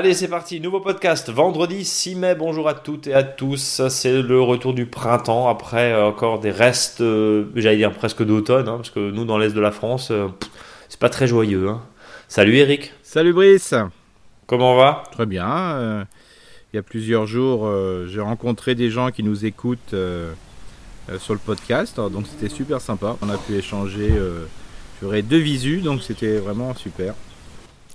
[0.00, 3.82] Allez, c'est parti, nouveau podcast, vendredi 6 mai, bonjour à toutes et à tous.
[3.90, 8.66] C'est le retour du printemps après euh, encore des restes, euh, j'allais dire presque d'automne,
[8.66, 10.28] hein, parce que nous, dans l'est de la France, euh,
[10.88, 11.68] c'est pas très joyeux.
[11.68, 11.82] Hein.
[12.28, 12.94] Salut Eric.
[13.02, 13.74] Salut Brice.
[14.46, 15.02] Comment va?
[15.12, 16.06] Très bien.
[16.72, 17.70] il y a plusieurs jours,
[18.08, 19.94] j'ai rencontré des gens qui nous écoutent
[21.18, 23.18] sur le podcast, donc c'était super sympa.
[23.20, 24.10] On a pu échanger,
[25.02, 27.12] j'aurais deux visus, donc c'était vraiment super.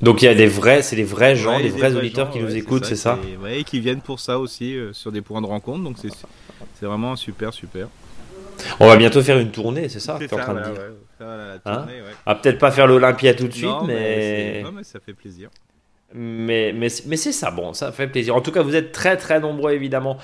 [0.01, 2.55] Donc il y a des vrais, c'est des vrais gens, des, vrais, auditeurs qui nous
[2.55, 5.83] écoutent, c'est ça, Oui, qui viennent pour ça aussi euh, sur des points de rencontre.
[5.83, 7.87] Donc c'est vraiment super, super.
[8.79, 10.81] On va bientôt faire une tournée, c'est ça que tu es en train de dire
[11.65, 11.85] hein
[12.25, 14.61] ah, peut-être pas faire l'Olympia tout de suite, mais...
[14.63, 15.49] Non, mais ça fait plaisir.
[16.13, 18.35] Mais, mais, mais c'est ça, bon, ça fait plaisir.
[18.35, 20.17] En tout cas, vous êtes très très nombreux évidemment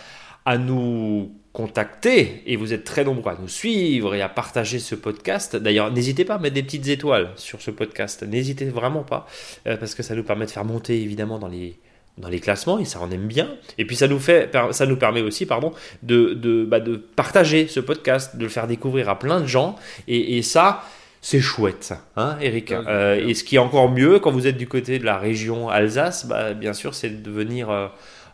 [0.45, 4.95] à nous contacter et vous êtes très nombreux à nous suivre et à partager ce
[4.95, 5.55] podcast.
[5.55, 8.23] D'ailleurs, n'hésitez pas à mettre des petites étoiles sur ce podcast.
[8.23, 9.27] N'hésitez vraiment pas
[9.67, 11.77] euh, parce que ça nous permet de faire monter évidemment dans les
[12.17, 13.49] dans les classements et ça en aime bien.
[13.77, 17.67] Et puis ça nous fait, ça nous permet aussi, pardon, de de, bah, de partager
[17.67, 19.75] ce podcast, de le faire découvrir à plein de gens.
[20.07, 20.83] Et, et ça,
[21.21, 22.71] c'est chouette, hein, Eric.
[22.71, 25.69] Euh, et ce qui est encore mieux quand vous êtes du côté de la région
[25.69, 27.87] Alsace, bah, bien sûr, c'est de venir euh,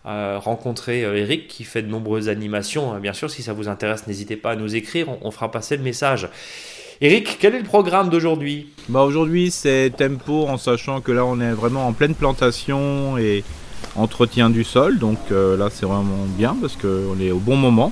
[0.08, 2.98] rencontrer euh, Eric qui fait de nombreuses animations.
[3.00, 5.84] Bien sûr, si ça vous intéresse, n'hésitez pas à nous écrire, on, fera passer le
[5.84, 6.30] message.
[7.02, 8.70] Eric, quel est le programme d'aujourd'hui?
[8.90, 13.44] Bah Aujourd'hui, c'est tempo en sachant que là, on est vraiment en pleine plantation et
[13.96, 14.98] entretien du sol.
[14.98, 17.92] Donc euh, là, c'est vraiment bien parce qu'on est au bon moment.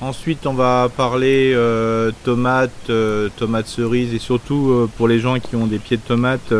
[0.00, 2.90] Ensuite, on va parler euh, tomates,
[3.36, 6.54] tomates cerises et surtout pour les gens qui ont des pieds de tomates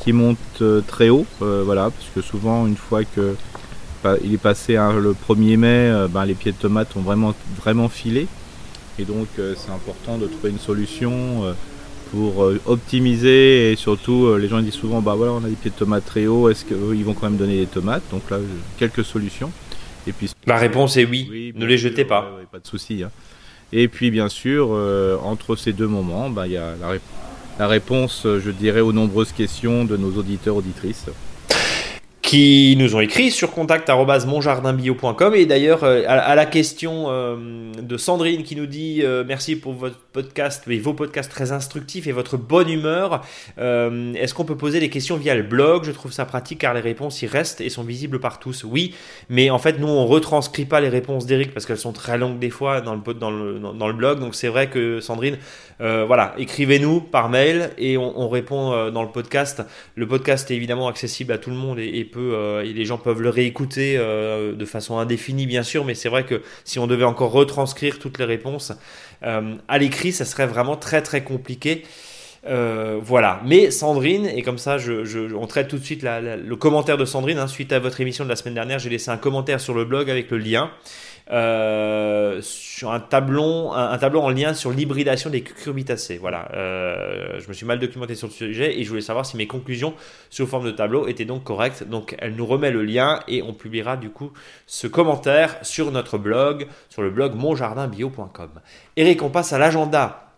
[0.00, 1.26] qui montent très haut.
[1.40, 3.36] voilà, parce que souvent, une fois que
[4.22, 7.34] il est passé hein, le 1er mai, euh, ben, les pieds de tomates ont vraiment,
[7.56, 8.26] vraiment filé.
[8.98, 11.52] Et donc euh, c'est important de trouver une solution euh,
[12.10, 15.76] pour optimiser et surtout les gens disent souvent bah voilà on a des pieds de
[15.76, 18.02] tomates très hauts, est-ce qu'ils vont quand même donner des tomates?
[18.10, 18.38] Donc là
[18.78, 19.52] quelques solutions.
[20.08, 22.36] Et puis la réponse est oui, ne les jetez pas.
[22.50, 23.04] pas de souci.
[23.04, 23.12] Hein.
[23.72, 24.70] Et puis bien sûr
[25.22, 26.94] entre ces deux moments, ben, il y a la,
[27.60, 31.06] la réponse je dirais aux nombreuses questions de nos auditeurs auditrices
[32.30, 38.44] qui nous ont écrit sur contact@monjardinbio.com et d'ailleurs euh, à, la question euh, de Sandrine
[38.44, 42.36] qui nous dit euh, merci pour votre podcast et vos podcasts très instructifs et votre
[42.36, 43.22] bonne humeur.
[43.58, 45.82] Est-ce qu'on peut poser des questions via le blog?
[45.84, 48.62] Je trouve ça pratique car les réponses y restent et sont visibles par tous.
[48.62, 48.94] Oui,
[49.28, 52.38] mais en fait nous on retranscrit pas les réponses d'Eric parce qu'elles sont très longues
[52.38, 54.20] des fois dans le dans le, dans le blog.
[54.20, 55.38] Donc c'est vrai que Sandrine,
[55.80, 59.62] voilà, écrivez-nous par mail et on, répond dans le podcast.
[59.96, 62.84] Le podcast est évidemment accessible à tout le monde et, et peut euh, et les
[62.84, 66.78] gens peuvent le réécouter euh, de façon indéfinie bien sûr, mais c'est vrai que si
[66.78, 68.72] on devait encore retranscrire toutes les réponses
[69.22, 71.84] euh, à l'écrit, ça serait vraiment très très compliqué.
[72.44, 73.40] voilà.
[73.44, 74.76] Mais Sandrine, et comme ça,
[75.36, 77.38] on traite tout de suite le commentaire de Sandrine.
[77.38, 79.84] Hein, suite à votre émission de la semaine dernière, j'ai laissé un commentaire sur le
[79.84, 80.70] blog avec le lien.
[81.32, 86.18] Euh, sur un tableau, en lien sur l'hybridation des cucurbitacées.
[86.18, 89.36] Voilà, euh, je me suis mal documenté sur le sujet et je voulais savoir si
[89.36, 89.94] mes conclusions
[90.28, 91.84] sous forme de tableau étaient donc correctes.
[91.84, 94.32] Donc elle nous remet le lien et on publiera du coup
[94.66, 98.50] ce commentaire sur notre blog, sur le blog monjardinbio.com.
[98.96, 100.32] Eric, on passe à l'agenda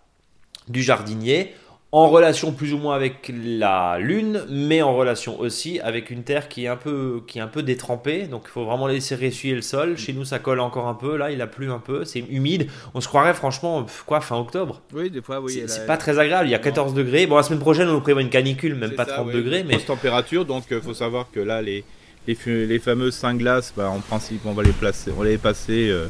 [0.69, 1.55] du jardinier
[1.95, 6.49] en relation plus ou moins avec la Lune, mais en relation aussi avec une Terre
[6.49, 8.23] qui est un peu, qui est un peu détrempée.
[8.23, 9.99] Donc il faut vraiment laisser ressuyer le sol.
[9.99, 11.19] Chez nous, ça colle encore un peu.
[11.19, 12.07] Là, il a plu un peu.
[12.07, 12.69] C'est humide.
[12.95, 14.81] On se croirait franchement, quoi, fin octobre.
[14.95, 15.65] Oui, des fois, oui.
[15.67, 16.49] C'est pas très agréable.
[16.49, 17.27] Il y a 14 degrés.
[17.27, 19.63] Bon, la semaine prochaine, on nous prévoit une canicule, même pas 30 degrés.
[19.63, 20.47] Mais température.
[20.47, 21.85] Donc il faut savoir que là, les,
[22.27, 25.91] les, fameuses 5 glaces, bah, en principe, on va les placer, on va les passer
[25.91, 26.07] euh,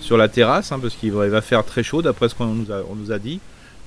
[0.00, 2.66] sur la terrasse, hein, parce qu'il va, va, faire très chaud, d'après ce qu'on nous,
[2.90, 3.38] on nous a dit.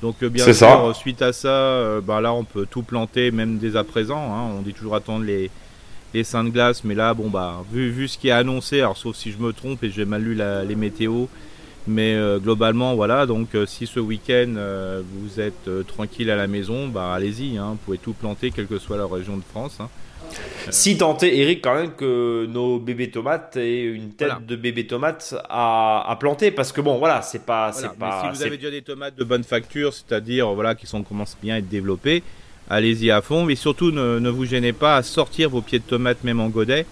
[0.03, 3.57] Donc euh, bien sûr, suite à ça, euh, bah, là on peut tout planter même
[3.57, 4.19] dès à présent.
[4.19, 4.51] Hein.
[4.59, 5.49] On dit toujours attendre les,
[6.13, 8.97] les seins de glace, mais là bon bah vu, vu ce qui est annoncé, alors
[8.97, 10.37] sauf si je me trompe et j'ai mal lu
[10.67, 11.29] les météos,
[11.87, 13.25] mais euh, globalement voilà.
[13.25, 14.55] Donc si ce week-end
[15.01, 17.57] vous êtes tranquille à la maison, bah allez-y.
[17.57, 17.71] Hein.
[17.71, 19.77] vous pouvez tout planter, quelle que soit la région de France.
[19.79, 19.89] Hein.
[20.69, 25.35] Si tenter, Eric, quand même que nos bébés tomates aient une tête de bébé tomate
[25.49, 28.23] à, planter, parce que bon, voilà, c'est pas, pas.
[28.23, 31.55] si vous avez déjà des tomates de bonne facture, c'est-à-dire voilà qui sont commencent bien
[31.55, 32.23] à être développées,
[32.69, 33.43] allez-y à fond.
[33.43, 36.85] Mais surtout, ne, vous gênez pas à sortir vos pieds de tomates même en godet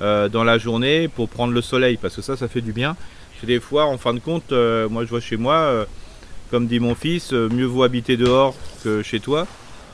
[0.00, 2.96] euh, dans la journée pour prendre le soleil, parce que ça, ça fait du bien.
[3.40, 5.84] C'est des fois, en fin de compte, euh, moi je vois chez moi, euh,
[6.50, 8.54] comme dit mon fils, mieux vaut habiter dehors
[8.84, 9.46] que chez toi.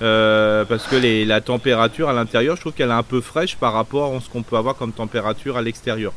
[0.02, 3.56] Euh, parce que les, la température à l'intérieur, je trouve qu'elle est un peu fraîche
[3.56, 6.12] par rapport à ce qu'on peut avoir comme température à l'extérieur.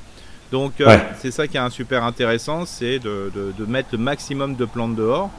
[0.51, 3.99] Donc euh, c'est ça qui est un super intéressant, c'est de, de, de, mettre le
[3.99, 5.29] maximum de plantes dehors,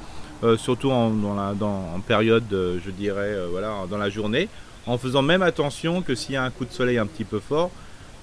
[0.45, 4.49] euh, surtout en, dans la, dans, en période, je dirais, voilà, dans la journée.
[4.87, 7.41] en faisant même attention que s'il y a un coup de soleil un petit peu
[7.41, 7.71] fort,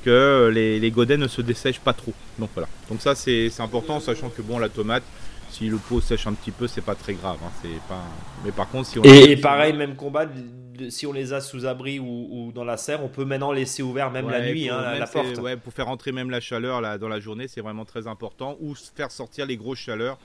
[0.07, 2.13] que les, godets ne se dessèchent pas trop.
[2.39, 2.69] Donc voilà.
[2.89, 5.04] Donc ça c'est important, sachant que bon la tomate,
[5.50, 7.38] si le pot sèche un petit peu, c'est pas très grave.
[7.44, 7.51] Hein.
[7.62, 8.04] c'est pas.
[8.45, 10.25] Mais par contre, si on et, pareil, même combat,
[10.89, 14.09] si on les a sous abri ou, dans la serre, on peut maintenant laisser ouvert
[14.09, 15.38] même la nuit hein, la, porte.
[15.39, 18.56] Ouais, pour faire entrer même la chaleur là, dans la journée, c'est vraiment très important.
[18.62, 20.18] Ou faire sortir les grosses chaleurs.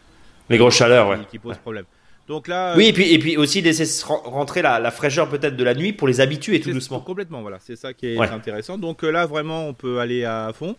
[0.49, 1.19] Les grosses chaleurs, ouais.
[1.31, 1.85] Qui posent problème.
[2.29, 5.75] Donc là, oui, et puis, et puis aussi laisser rentrer la, fraîcheur peut-être de la
[5.75, 7.01] nuit pour les habituer tout doucement.
[7.01, 8.79] Complètement, voilà, c'est ça qui est intéressant.
[8.79, 10.77] Donc euh, là, vraiment, on peut aller à fond.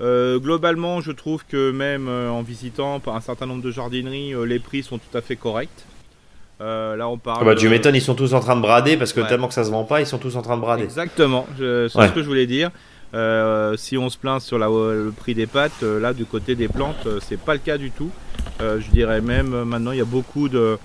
[0.00, 4.58] Euh, globalement, je trouve que même euh, en visitant un certain nombre de jardineries, les
[4.58, 5.70] prix sont tout à fait corrects.
[6.58, 7.38] là, on parle.
[7.42, 9.54] Ah bah, tu m'étonnes, ils sont tous en train de brader parce que tellement que
[9.54, 10.82] ça se vend pas, ils sont tous en train de brader.
[10.82, 12.72] Exactement, c'est ce que je voulais dire.
[13.78, 17.38] si on se plaint sur le prix des pâtes, là du côté des plantes, c'est
[17.38, 18.10] pas le cas du tout.
[18.60, 20.78] Je dirais même maintenant il y a beaucoup de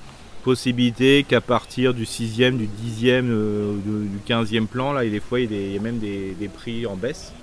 [0.45, 3.24] possibilités qu'à partir du 6e, du 10e,
[3.81, 7.33] du 15e plan, là, et des fois il y a, même des, prix en baisse.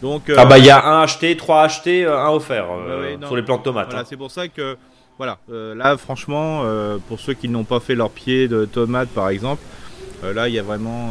[0.00, 2.66] Donc, ah bah il y a un acheté, trois achetés, un offert
[3.26, 3.88] sur les plantes tomates.
[3.88, 4.06] Voilà, hein.
[4.08, 4.76] C'est pour ça que
[5.18, 6.62] voilà, là franchement,
[7.08, 9.62] pour ceux qui n'ont pas fait leur pied de tomates par exemple,
[10.22, 11.10] là il n'y a vraiment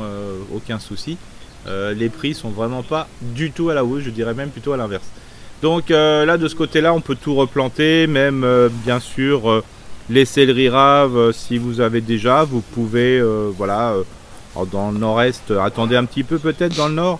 [0.55, 1.17] aucun souci.
[1.67, 4.77] les prix sont vraiment pas du tout à la hausse, je dirais même plutôt à
[4.77, 5.07] l'inverse.
[5.61, 8.45] Donc là de ce côté-là, on peut tout replanter, même
[8.85, 9.63] bien sûr
[10.09, 14.97] les céleris raves, euh, si vous avez déjà, vous pouvez, euh, voilà, euh, dans le
[14.97, 17.19] nord-est, attendez un petit peu peut-être dans le nord,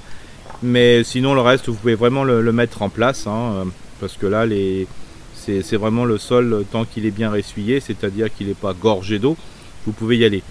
[0.63, 3.66] mais sinon le reste, vous pouvez vraiment le, mettre en place, hein,
[4.00, 4.45] parce que là,
[5.36, 9.38] c'est vraiment le sol tant qu'il est bien ressuyé, c'est-à-dire qu'il n'est pas gorgé d'eau,
[9.86, 10.42] vous pouvez y aller.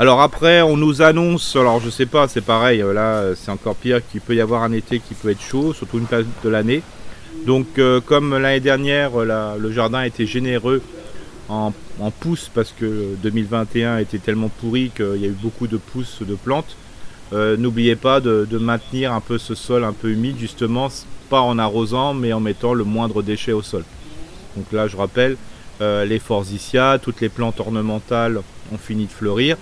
[0.00, 4.00] Alors après, on nous annonce, alors je sais pas, c'est pareil, là c'est encore pire
[4.10, 6.82] qu'il peut y avoir un été qui peut être chaud, surtout une place de l'année.
[7.46, 10.82] Donc comme l'année dernière, le jardin était généreux
[11.48, 11.72] en,
[12.20, 16.34] pousses parce que 2021 était tellement pourri qu'il y a eu beaucoup de pousses de
[16.34, 16.76] plantes.
[17.32, 20.88] Euh, n'oubliez pas de, maintenir un peu ce sol un peu humide, justement,
[21.30, 23.84] pas en arrosant, mais en mettant le moindre déchet au sol.
[24.56, 25.36] Donc là, je rappelle,
[25.80, 28.40] euh, les forsythias, toutes les plantes ornementales
[28.72, 29.56] ont fini de fleurir.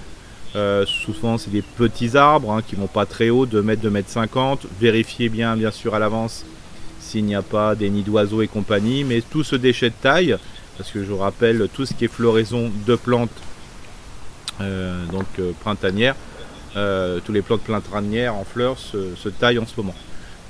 [0.57, 3.91] Euh, souvent, c'est des petits arbres hein, qui vont pas très haut, 2 mètres, 2
[3.91, 4.67] mètres 50.
[4.81, 6.45] Vérifiez bien, bien sûr, à l'avance
[7.11, 9.05] s'il n'y a pas des nids d'oiseaux et compagnie.
[9.05, 10.37] Mais tout ce déchet de taille,
[10.79, 13.31] parce que je vous rappelle tout ce qui est floraison de plantes
[14.61, 16.17] euh, donc euh, printanières,
[16.77, 19.95] euh, tous les plantes printanières en fleurs se, taillent en ce moment.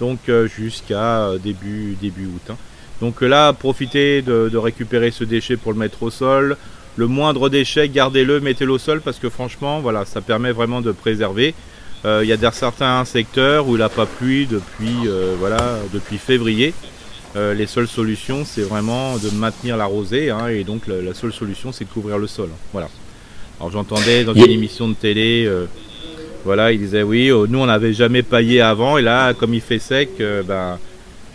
[0.00, 0.18] Donc
[0.56, 2.50] jusqu'à début, début août.
[2.50, 2.56] Hein.
[3.00, 6.56] Donc là, profitez de, récupérer ce déchet pour le mettre au sol.
[6.96, 10.92] Le moindre déchet, gardez-le, mettez-le au sol parce que franchement, voilà, ça permet vraiment de
[10.92, 11.54] préserver.
[12.04, 15.06] Il y a certains secteurs où il n'a pas plu depuis,
[15.38, 16.72] voilà, depuis février.
[17.36, 21.32] Euh, les seules solutions, c'est vraiment de maintenir la rosée, hein, et donc la, seule
[21.32, 22.48] solution, c'est de couvrir le sol.
[22.72, 22.88] Voilà.
[23.60, 25.66] Alors j'entendais dans une émission de télé, euh,
[26.44, 29.60] voilà, il disait oui, oh, nous on n'avait jamais paillé avant, et là, comme il
[29.60, 30.78] fait sec, euh, ben,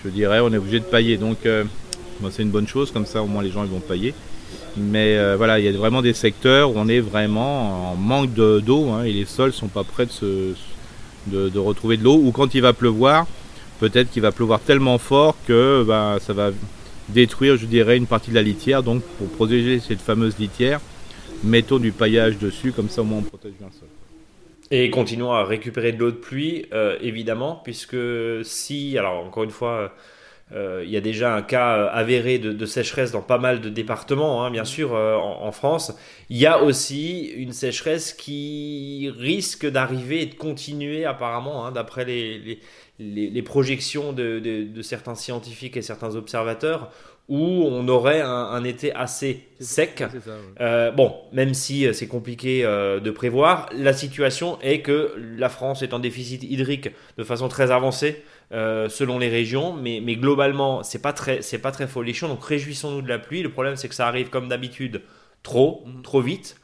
[0.04, 1.16] je dirais, on est obligé de pailler.
[1.16, 1.38] Donc,
[2.30, 4.14] c'est une bonne chose, comme ça au moins les gens ils vont pailler.
[4.78, 8.90] Mais voilà, il y a vraiment des secteurs où on est vraiment en manque d'eau,
[8.90, 12.62] hein, et les sols sont pas prêts de, se, retrouver de l'eau, ou quand il
[12.62, 13.26] va pleuvoir,
[13.80, 16.52] peut-être qu'il va pleuvoir tellement fort que bah, ça va
[17.10, 18.84] détruire, je dirais, une partie de la litière.
[18.84, 20.82] Donc, pour protéger cette fameuse litière,
[21.44, 23.88] mettons du paillage dessus, comme ça au moins on protège bien le sol.
[24.72, 27.98] Et continuons à récupérer de l'eau de pluie, euh, évidemment, puisque
[28.44, 29.88] si, alors encore une fois, euh,
[30.52, 34.46] il y a déjà un cas euh, avéré de, sécheresse dans pas mal de départements,
[34.46, 35.96] hein, bien sûr, en, France.
[36.30, 42.06] Il y a aussi une sécheresse qui risque d'arriver et de continuer apparemment, hein, d'après
[42.06, 42.60] les,
[43.00, 46.92] les, projections de, certains scientifiques et certains observateurs
[47.28, 50.04] où on aurait un, été assez sec.
[50.62, 55.50] Euh, bon, même si euh, c'est compliqué euh, de prévoir, la situation est que la
[55.50, 60.84] France est en déficit hydrique de façon très avancée selon les régions, mais, mais globalement
[60.84, 62.28] c'est pas très c'est pas très folichon.
[62.28, 63.42] Donc réjouissons-nous de la pluie.
[63.42, 65.02] Le problème c'est que ça arrive comme d'habitude
[65.44, 66.02] trop, mmh.
[66.02, 66.58] trop vite.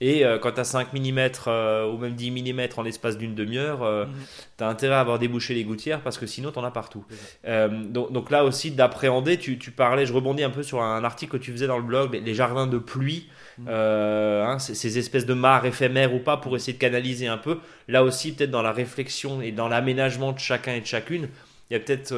[0.00, 1.18] Et euh, quand tu as 5 mm
[1.48, 4.12] euh, ou même 10 mm en l'espace d'une demi-heure, euh, mhm.
[4.56, 7.04] tu as intérêt à avoir débouché les gouttières parce que sinon tu en as partout.
[7.44, 11.32] Donc, donc, là aussi, d'appréhender, tu, tu, parlais, je rebondis un peu sur un article
[11.32, 13.28] que tu faisais dans le blog, les, jardins de pluie,
[13.58, 13.68] mhm.
[13.68, 17.58] hein, ces, espèces de mares éphémères ou pas pour essayer de canaliser un peu.
[17.88, 21.28] Là aussi, peut-être dans la réflexion et dans l'aménagement de chacun et de chacune,
[21.70, 22.12] il y a peut-être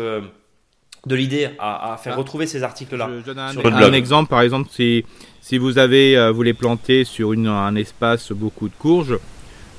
[1.07, 2.19] de l'idée à, faire ah.
[2.19, 3.09] retrouver ces articles-là.
[3.25, 5.05] Je, donne un, exemple, par exemple, si,
[5.41, 9.19] si vous avez euh, vous les planter sur une, un espace beaucoup de courges,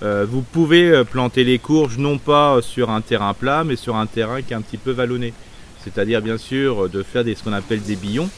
[0.04, 3.96] euh, vous pouvez euh, planter les courges non pas sur un terrain plat, mais sur
[3.96, 5.34] un terrain qui est un petit peu vallonné.
[5.84, 8.30] C'est-à-dire bien sûr de faire des, ce qu'on appelle des billons.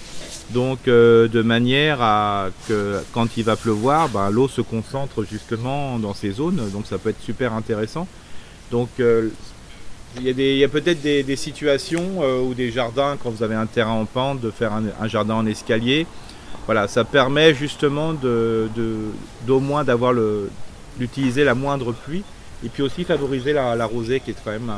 [0.54, 6.14] Donc de manière à que quand il va pleuvoir, ben, l'eau se concentre justement dans
[6.14, 8.08] ces zones, donc ça peut être super intéressant.
[8.72, 13.94] Donc il y a, peut-être des, situations ou des jardins quand vous avez un terrain
[13.94, 16.06] en pente de faire un, jardin en escalier.
[16.66, 18.70] Voilà, ça permet justement de,
[19.46, 20.14] d'au moins d'avoir
[20.98, 22.24] d'utiliser la moindre pluie
[22.64, 24.72] et puis aussi favoriser la, rosée qui est quand même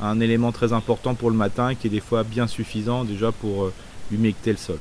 [0.00, 3.64] un, élément très important pour le matin qui est des fois bien suffisant déjà pour
[3.64, 3.72] euh,
[4.12, 4.78] humecter le sol.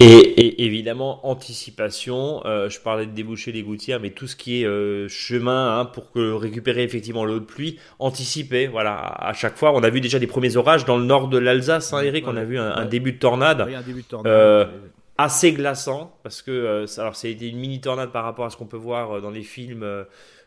[0.00, 4.66] Et, évidemment, anticipation, euh, je parlais de déboucher les gouttières, mais tout ce qui est
[4.66, 9.72] euh, chemin hein, pour que récupérer effectivement l'eau de pluie, anticiper, voilà, à chaque fois.
[9.74, 12.36] On a vu déjà des premiers orages dans le nord de l'Alsace, hein, Eric, on
[12.36, 13.64] a vu un, début de tornade.
[13.66, 14.70] Oui, un début de tornade
[15.16, 18.50] assez glaçant parce que euh, alors ça a été une mini tornade par rapport à
[18.50, 19.86] ce qu'on peut voir dans les films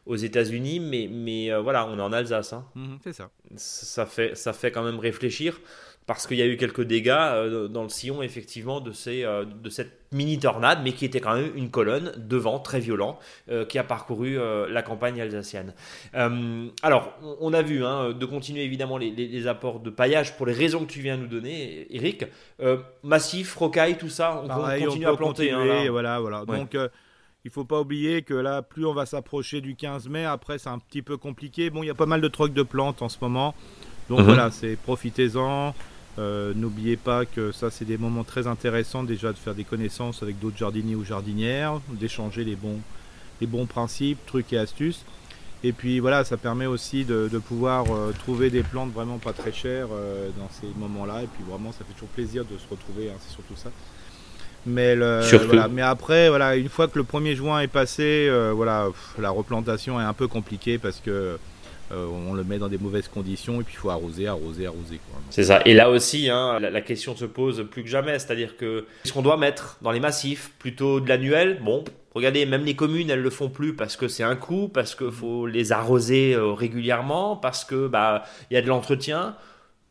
[0.06, 2.52] aux États-Unis, mais mais voilà, on est en Alsace.
[2.52, 2.66] Hein.
[2.76, 3.30] Mhm, c'est ça.
[3.56, 5.62] Ça fait ça fait quand même réfléchir
[6.08, 9.44] parce qu'il y a eu quelques dégâts euh, dans le sillon effectivement de, ces, euh,
[9.44, 13.20] de cette mini tornade, mais qui était quand même une colonne de vent très violent
[13.52, 14.38] euh, qui a parcouru
[14.70, 15.74] la campagne alsacienne.
[16.82, 20.86] alors, on a vu hein, de continuer évidemment les, apports de paillage pour les raisons
[20.86, 22.26] que tu viens de nous donner, Eric.
[23.04, 25.52] massif, rocaille, tout ça, on, continue à planter.
[25.52, 26.46] Hein, voilà, voilà.
[26.46, 26.78] Donc
[27.44, 30.70] il faut pas oublier que là, plus on va s'approcher du 15 mai, après c'est
[30.70, 31.70] un petit peu compliqué.
[31.70, 33.54] Bon, il y a pas mal de trocs de plantes en ce moment.
[34.10, 34.26] Donc mhm.
[34.26, 35.74] voilà, c'est profitez-en.
[36.20, 40.24] Euh, n'oubliez pas que ça, c'est des moments très intéressants déjà de faire des connaissances
[40.24, 42.80] avec d'autres jardiniers ou jardinières, d'échanger les bons,
[43.40, 45.06] les bons principes, trucs et astuces.
[45.64, 49.52] Et puis voilà, ça permet aussi de, pouvoir euh, trouver des plantes vraiment pas très
[49.52, 51.24] chères euh, dans ces moments-là.
[51.24, 53.70] Et puis vraiment, ça fait toujours plaisir de se retrouver, hein, c'est surtout ça.
[54.66, 54.98] Mais,
[55.72, 60.04] mais après, voilà, une fois que le 1er juin est passé, voilà, la replantation est
[60.04, 61.40] un peu compliquée parce que
[61.92, 65.00] euh, on le met dans des mauvaises conditions et puis il faut arroser, arroser, arroser.
[65.30, 65.62] C'est ça.
[65.66, 68.20] Et là aussi, hein, la, question se pose plus que jamais.
[68.20, 72.66] C'est-à-dire que ce qu'on doit mettre dans les massifs plutôt de l'annuel Bon, regardez, même
[72.66, 75.72] les communes, elles le font plus parce que c'est un coût, parce qu'il faut les
[75.72, 79.36] arroser euh, régulièrement, parce que bah il y a de l'entretien.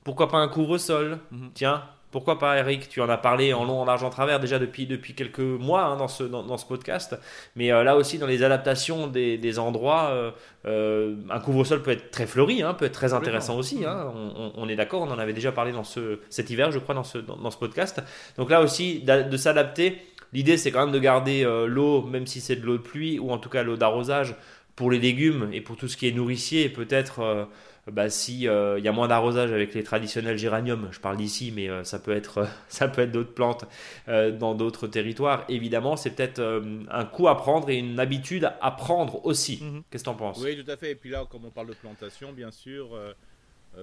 [0.05, 1.19] Pourquoi pas un couvre-sol?
[1.33, 1.51] Mhm.
[1.55, 1.83] Tiens,
[2.17, 2.89] pourquoi pas, Eric?
[2.89, 5.85] Tu en as parlé en long, en large, en travers déjà depuis, depuis quelques mois
[5.85, 7.15] hein, dans, ce, dans, ce podcast.
[7.57, 10.31] Mais euh, là aussi, dans les adaptations des, endroits, euh,
[10.65, 13.85] euh, un couvre-sol peut être très fleuri, hein, peut être très intéressant aussi.
[13.85, 14.15] Hein.
[14.57, 17.05] On, est d'accord, on en avait déjà parlé dans ce, cet hiver, je crois, dans
[17.05, 18.03] ce, dans, ce podcast.
[18.39, 20.01] Donc là aussi, de s'adapter.
[20.33, 23.31] L'idée, c'est quand même de garder l'eau, même si c'est de l'eau de pluie, ou
[23.31, 24.37] en tout cas l'eau d'arrosage,
[24.75, 27.47] pour les légumes et pour tout ce qui est nourricier, peut-être
[27.93, 31.53] bah, si il euh, y a moins d'arrosage avec les traditionnels géraniums, je parle d'ici,
[31.55, 33.65] mais euh, ça peut être ça peut être d'autres plantes
[34.09, 35.45] euh, dans d'autres territoires.
[35.49, 36.43] Évidemment, c'est peut-être
[36.91, 39.61] un coup à prendre et une habitude à prendre aussi.
[39.63, 39.83] Mhm.
[39.91, 40.41] Qu'est-ce que tu en penses?
[40.43, 40.93] Oui, tout à fait.
[40.93, 42.89] Et puis là, comme on parle de plantation, bien sûr.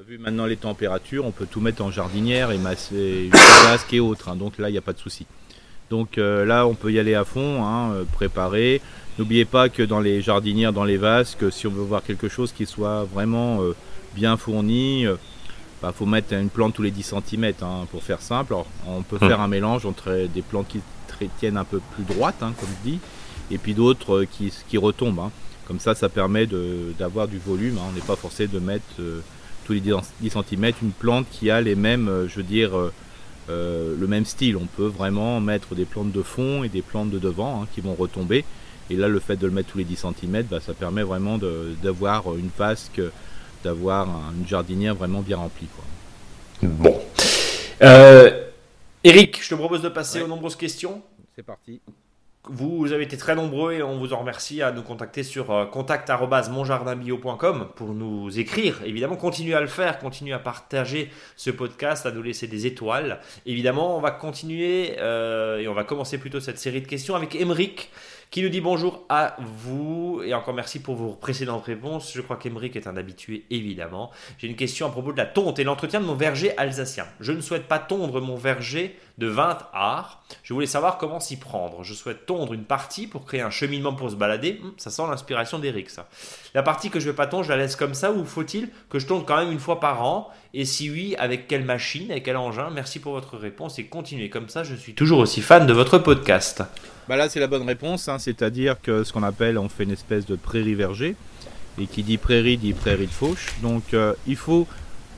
[0.06, 4.02] vu maintenant les températures, on peut tout mettre en jardinière et masser une vasque et
[4.02, 4.28] autres.
[4.28, 4.36] Hein.
[4.36, 5.26] donc là, il n'y a pas de souci.
[5.90, 8.82] Donc là, on peut y aller à fond, hein, préparer.
[9.18, 12.52] N'oubliez pas que dans les jardinières, dans les vasques, si on veut voir quelque chose
[12.52, 13.62] qui soit vraiment
[14.14, 15.02] bien fourni.
[15.02, 15.16] Il euh,
[15.82, 18.56] bah, faut mettre une plante tous les 10 cm hein, pour faire simple.
[18.88, 19.28] on peut hum.
[19.28, 20.80] faire un mélange entre des plantes qui
[21.38, 23.00] tiennent un peu plus droites, hein, comme je dis,
[23.52, 25.20] et puis d'autres euh, qui, qui, retombent.
[25.20, 25.32] Hein.
[25.68, 26.46] Comme ça, ça permet
[27.00, 27.78] d'avoir du volume.
[27.88, 29.22] On n'est pas forcé de mettre euh,
[29.66, 32.72] tous les 10 cm une plante qui a les mêmes, je veux dire,
[33.48, 34.58] le même style.
[34.58, 37.96] On peut vraiment mettre des plantes de fond et des plantes de devant qui vont
[37.96, 38.44] retomber.
[38.90, 41.40] Et là, le fait de le mettre tous les 10 cm, bah, ça permet vraiment
[41.82, 43.02] d'avoir une vasque
[43.64, 45.68] d'avoir une jardinière vraiment bien remplie.
[45.68, 46.70] Quoi.
[46.70, 47.02] Bon.
[47.82, 48.44] Euh,
[49.04, 51.02] Eric, je te propose de passer aux nombreuses questions.
[51.36, 51.82] C'est parti.
[52.50, 55.66] Vous avez été très nombreux et on vous en remercie à nous contacter sur euh,
[55.66, 58.82] contact@monjardinbio.com pour nous écrire.
[58.84, 63.22] Évidemment, continuez à le faire, continuez à partager ce podcast, à nous laisser des étoiles.
[63.46, 67.34] Évidemment, on va continuer euh, et on va commencer plutôt cette série de questions avec
[67.34, 67.90] Emeric
[68.34, 72.12] qui nous dit bonjour à vous et encore merci pour vos précédentes réponses.
[72.16, 74.10] Je crois qu'Emeric est un habitué évidemment.
[74.40, 77.06] J'ai une question à propos de la tonte et l'entretien de mon verger alsacien.
[77.20, 80.24] Je ne souhaite pas tondre mon verger de 20 arts.
[80.44, 81.84] Je voulais savoir comment s'y prendre.
[81.84, 84.60] Je souhaite tondre une partie pour créer un cheminement pour se balader.
[84.64, 86.08] Hum, ça sent l'inspiration d'Eric ça.
[86.54, 89.00] La partie que je vais pas tondre, je la laisse comme ça ou faut-il que
[89.00, 90.30] je tonde quand même une fois par an?
[90.54, 92.70] Et si oui, avec quelle machine, avec quel engin?
[92.72, 94.64] Merci pour votre réponse et continuez comme ça.
[94.64, 96.64] Je suis toujours aussi fan de votre podcast.
[97.08, 98.18] Bah là, c'est la bonne réponse, hein.
[98.18, 101.16] c'est-à-dire que ce qu'on appelle, on fait une espèce de prairie verger,
[101.78, 103.48] et qui dit prairie dit prairie de fauche.
[103.62, 104.68] Donc, euh, il faut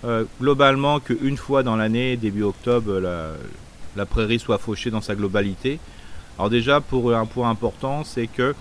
[0.03, 3.33] euh, globalement qu'une fois dans l'année, début octobre, la,
[4.03, 5.79] prairie soit fauchée dans sa globalité.
[6.37, 8.53] Alors déjà, pour un point important, c'est que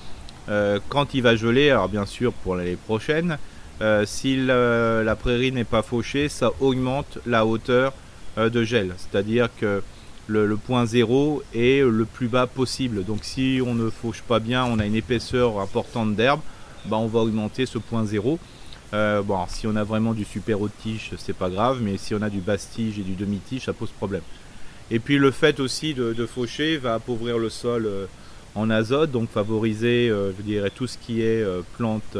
[0.48, 3.38] euh, quand il va geler, alors bien sûr pour l'année prochaine,
[4.04, 7.92] si la prairie n'est pas fauchée, ça augmente la hauteur
[8.36, 8.94] de gel.
[8.96, 9.82] C'est-à-dire que
[10.26, 13.04] le, point zéro est le plus bas possible.
[13.04, 16.40] Donc si on ne fauche pas bien, on a une épaisseur importante d'herbe,
[16.86, 18.38] bah, on va augmenter ce point zéro.
[18.92, 22.14] Euh, bon, si on a vraiment du super haut tige, c'est pas grave, mais si
[22.14, 24.22] on a du basse tige et du demi tige, ça pose problème.
[24.90, 28.06] Et puis le fait aussi de, faucher va appauvrir le sol euh,
[28.54, 31.44] en azote, donc favoriser, euh, je dirais, tout ce qui est
[31.76, 32.16] plantes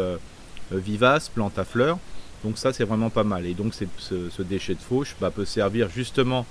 [0.73, 1.99] vivaces, plantes à fleurs.
[2.43, 3.47] Donc ça, c'est vraiment pas mal.
[3.47, 6.47] Et donc ce, déchet de fauche bah, peut servir justement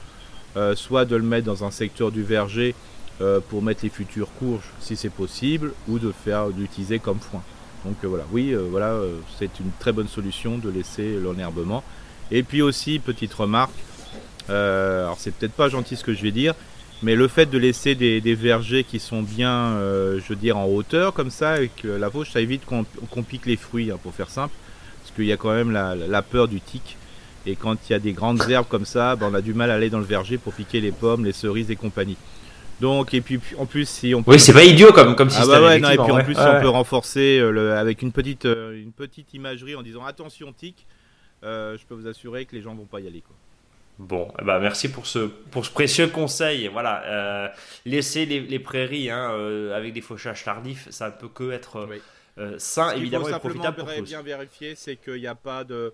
[0.76, 2.76] soit de le mettre dans un secteur du verger
[3.50, 6.48] pour mettre les futures courges si c'est possible, ou de faire
[7.02, 7.42] comme foin.
[7.86, 11.84] Donc euh, voilà, oui, euh, voilà, euh, c'est une très bonne solution de laisser l'enherbement.
[12.32, 13.74] Et puis aussi, petite remarque,
[14.50, 16.54] alors c'est peut-être pas gentil ce que je vais dire,
[17.02, 21.14] mais le fait de laisser des, vergers qui sont bien, je veux dire, en hauteur
[21.14, 24.54] comme ça, avec la fauche, ça évite qu'on pique les fruits, hein, pour faire simple,
[25.02, 26.98] parce qu'il y a quand même la, peur du tic.
[27.46, 29.70] Et quand il y a des grandes herbes comme ça, ben, on a du mal
[29.70, 32.16] à aller dans le verger pour piquer les pommes, les cerises et compagnie.
[32.80, 34.32] Donc, et puis en plus, si on peut.
[34.32, 35.50] Oui, c'est pas idiot comme, comme système.
[35.54, 38.12] Ah bah ouais, non, et puis en plus, on peut renforcer euh, le, avec une
[38.12, 40.86] petite, euh, une petite imagerie en disant attention, tic,
[41.44, 43.22] euh, je peux vous assurer que les gens vont pas y aller.
[43.22, 43.36] Quoi.
[44.00, 46.68] Bon, eh ben merci pour ce, pour ce précieux conseil.
[46.68, 47.54] Voilà,
[47.86, 49.30] laisser les, les prairies hein,
[49.74, 51.88] avec des fauchages tardifs, ça ne peut que être.
[52.58, 55.94] sain, évidemment, et profitable pour bien vérifier, c'est qu'il n'y a pas de,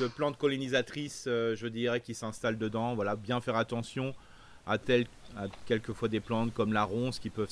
[0.00, 2.94] de plantes colonisatrices, je dirais, qui s'installent dedans.
[2.94, 4.14] Voilà, bien faire attention
[4.66, 7.50] à tel à quelquefois des plantes comme la ronce qui peuvent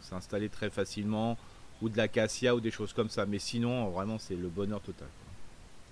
[0.00, 1.36] s'installer très facilement,
[1.80, 3.26] ou de l'acacia ou des choses comme ça.
[3.26, 5.08] Mais sinon, vraiment, c'est le bonheur total.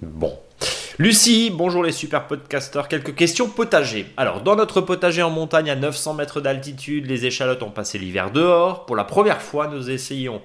[0.03, 0.39] Bon.
[0.99, 2.87] Lucie, bonjour les super podcasteurs.
[2.89, 4.07] Quelques questions potager.
[4.19, 8.31] Alors, dans notre potager en montagne à 900 mètres d'altitude, les échalotes ont passé l'hiver
[8.31, 8.85] dehors.
[8.85, 10.43] Pour la première fois, nous essayons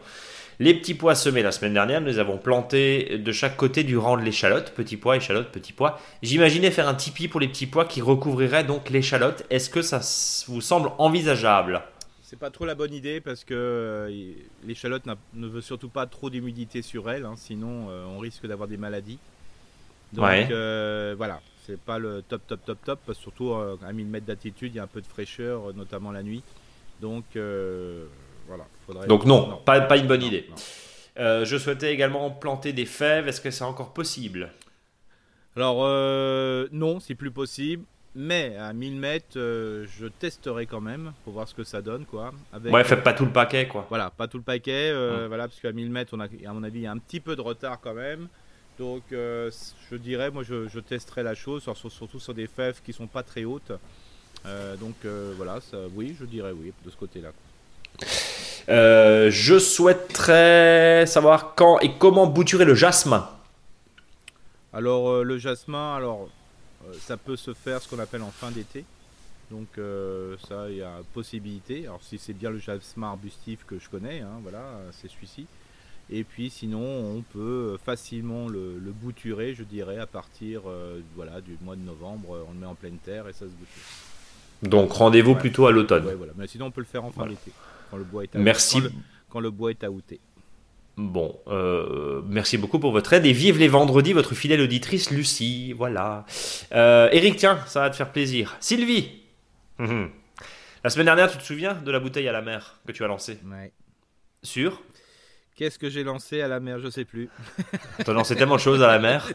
[0.59, 3.97] les petits pois semés la semaine dernière, nous les avons plantés de chaque côté du
[3.97, 5.99] rang de l'échalote, petits pois, échalote, petits pois.
[6.21, 9.43] J'imaginais faire un tipi pour les petits pois qui recouvrirait donc l'échalote.
[9.49, 9.99] Est-ce que ça
[10.47, 11.81] vous semble envisageable?
[12.21, 14.33] C'est pas trop la bonne idée parce que euh,
[14.65, 18.69] l'échalote ne veut surtout pas trop d'humidité sur elle, hein, sinon euh, on risque d'avoir
[18.69, 19.19] des maladies.
[20.13, 24.07] Donc euh, voilà, c'est pas le top top top top, parce que surtout à 1000
[24.07, 26.43] mètres d'altitude, il y a un peu de fraîcheur, notamment la nuit.
[27.01, 27.25] Donc
[29.07, 30.47] donc non, Pas, pas, une bonne idée.
[31.19, 33.27] Euh, je souhaitais également planter des fèves.
[33.27, 34.49] Est-ce que c'est encore possible?
[35.55, 37.83] Alors euh, non, c'est plus possible.
[38.13, 42.05] Mais à 1000 mètres, euh, je testerai quand même pour voir ce que ça donne.
[42.05, 42.31] Quoi,
[42.65, 43.69] ouais, faites pas tout le paquet.
[43.69, 43.85] quoi.
[43.87, 44.93] Voilà, pas tout le paquet.
[45.27, 47.21] Voilà, parce qu'à 1000 mètres, on a, à mon avis, il y a un petit
[47.21, 48.27] peu de retard quand même.
[48.81, 53.21] Donc je dirais, moi je, testerai la chose, surtout sur des fèves qui sont pas
[53.21, 53.73] très hautes.
[54.79, 54.95] donc
[55.37, 57.31] voilà, ça, oui, je dirais oui de ce côté-là.
[58.69, 63.29] Euh, je souhaiterais savoir quand et comment bouturer le jasmin.
[64.73, 66.29] Alors euh, le jasmin, alors
[66.85, 68.85] euh, ça peut se faire ce qu'on appelle en fin d'été.
[69.49, 69.67] Donc
[70.47, 71.85] ça, il y a possibilité.
[71.85, 74.63] Alors si c'est bien le jasmin arbustif que je connais, hein, voilà,
[74.93, 75.45] c'est celui-ci.
[76.09, 80.63] Et puis sinon, on peut facilement le, bouturer, je dirais, à partir
[81.15, 82.45] voilà, du mois de novembre.
[82.49, 83.83] On le met en pleine terre et ça se bouture.
[84.63, 86.03] Donc rendez-vous plutôt à l'automne.
[86.03, 86.33] voilà.
[86.35, 87.51] Mais sinon, on peut le faire en fin d'été
[87.91, 88.81] quand le bois est Merci.
[89.29, 90.19] Quand le, bois est outé.
[90.97, 95.73] Bon, euh, merci beaucoup pour votre aide et vive les vendredis, votre fidèle auditrice Lucie.
[95.73, 96.25] Voilà.
[96.73, 98.55] Euh, Eric, tiens, ça va te faire plaisir.
[98.59, 99.21] Sylvie,
[99.79, 103.07] la semaine dernière, tu te souviens de la bouteille à la mer que tu as
[103.07, 103.39] lancée?
[103.49, 103.71] Ouais.
[104.43, 104.81] Sur
[105.61, 107.29] Qu'est-ce que j'ai lancé à la mer Je sais plus.
[108.03, 109.29] T'as lancé tellement de choses à la mer.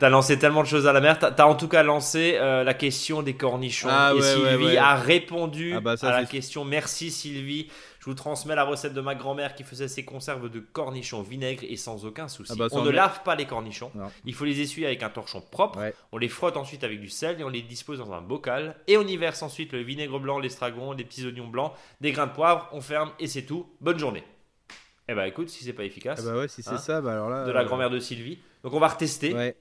[0.00, 1.16] T'as lancé tellement de choses à la mer.
[1.20, 3.86] T'as as en tout cas lancé euh, la question des cornichons.
[3.88, 6.64] Ah et Sylvie a répondu ah bah à la question.
[6.64, 7.68] Merci Sylvie.
[8.00, 11.62] Je vous transmets la recette de ma grand-mère qui faisait ses conserves de cornichons vinaigre
[11.62, 12.50] et sans aucun souci.
[12.52, 13.92] Ah bah on ne lave pas les cornichons.
[14.24, 15.78] Il faut les essuyer avec un torchon propre.
[16.10, 18.74] On les frotte ensuite avec du sel et on les dispose dans un bocal.
[18.88, 22.26] Et on y verse ensuite le vinaigre blanc, l'estragon, les petits oignons blancs, des grains
[22.26, 22.68] de poivre.
[22.72, 23.68] On ferme et c'est tout.
[23.80, 24.24] Bonne journée.
[25.10, 26.20] Eh bah écoute, si c'est pas efficace.
[26.22, 27.44] Eh bah ouais, si c'est hein, ça, bah alors là.
[27.44, 28.38] De la euh, grand-mère de Sylvie.
[28.62, 29.34] Donc on va retester.
[29.34, 29.56] Ouais.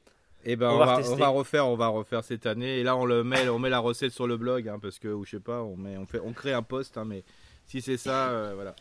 [0.46, 2.78] Et eh ben on, va, on, va, refaire, on va refaire cette année.
[2.78, 5.08] Et là on le met, on met la recette sur le blog, hein, parce que
[5.08, 7.24] ou je sais pas, on met, on fait, on crée un post, hein, mais
[7.66, 8.76] si c'est ça, euh, voilà.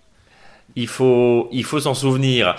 [0.76, 2.54] Il faut, il faut s'en souvenir.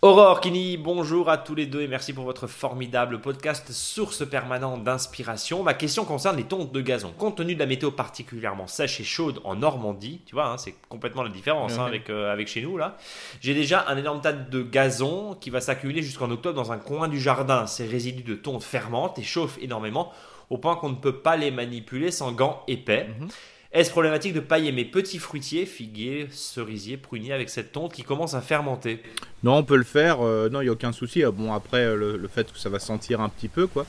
[0.00, 4.84] Aurore Kini, bonjour à tous les deux et merci pour votre formidable podcast, source permanente
[4.84, 5.64] d'inspiration.
[5.64, 7.12] Ma question concerne les tontes de gazon.
[7.18, 10.74] Compte tenu de la météo particulièrement sèche et chaude en Normandie, tu vois, hein, c'est
[10.88, 12.96] complètement la différence hein, avec, euh, avec chez nous là.
[13.40, 17.08] J'ai déjà un énorme tas de gazon qui va s'accumuler jusqu'en octobre dans un coin
[17.08, 17.66] du jardin.
[17.66, 20.12] Ces résidus de tonte fermentent et chauffent énormément
[20.48, 23.08] au point qu'on ne peut pas les manipuler sans gants épais.
[23.18, 23.28] Mhm.
[23.70, 28.32] Est-ce problématique de pailler mes petits fruitiers, figuiers, cerisiers, pruniers avec cette tonte qui commence
[28.34, 29.02] à fermenter?
[29.42, 31.22] Non, on peut le faire, euh, non, il n'y a aucun souci.
[31.22, 33.84] Euh, bon, après, euh, le, fait que ça va sentir un petit peu, quoi.